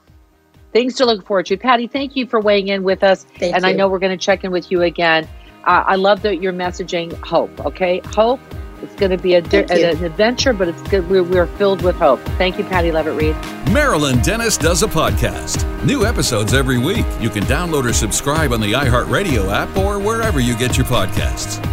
things 0.72 0.94
to 0.96 1.06
look 1.06 1.24
forward 1.24 1.46
to. 1.46 1.56
Patty, 1.56 1.86
thank 1.86 2.16
you 2.16 2.26
for 2.26 2.40
weighing 2.40 2.68
in 2.68 2.82
with 2.82 3.02
us. 3.02 3.24
Thank 3.38 3.54
and 3.54 3.64
you. 3.64 3.70
I 3.70 3.72
know 3.72 3.88
we're 3.88 4.00
going 4.00 4.16
to 4.16 4.22
check 4.22 4.44
in 4.44 4.50
with 4.50 4.70
you 4.70 4.82
again. 4.82 5.26
Uh, 5.64 5.84
I 5.86 5.94
love 5.96 6.20
that 6.22 6.42
you're 6.42 6.52
messaging 6.52 7.14
hope. 7.24 7.64
Okay, 7.64 8.00
hope. 8.06 8.40
It's 8.82 8.94
going 8.96 9.12
to 9.12 9.16
be 9.16 9.34
a, 9.34 9.38
an 9.38 10.04
adventure, 10.04 10.52
but 10.52 10.68
it's 10.68 10.82
good. 10.82 11.08
We're, 11.08 11.22
we're 11.22 11.46
filled 11.46 11.80
with 11.80 11.96
hope. 11.96 12.20
Thank 12.36 12.58
you, 12.58 12.64
Patty 12.64 12.92
Lovett-Reid. 12.92 13.34
Marilyn 13.72 14.20
Denis 14.20 14.58
does 14.58 14.82
a 14.82 14.86
podcast. 14.86 15.64
New 15.86 16.04
episodes 16.04 16.52
every 16.52 16.76
week. 16.76 17.06
You 17.18 17.30
can 17.30 17.44
download 17.44 17.88
or 17.88 17.94
subscribe 17.94 18.52
on 18.52 18.60
the 18.60 18.72
iHeartRadio 18.72 19.50
app 19.50 19.74
or 19.78 19.98
wherever 19.98 20.38
you 20.38 20.54
get 20.54 20.76
your 20.76 20.84
podcasts. 20.84 21.64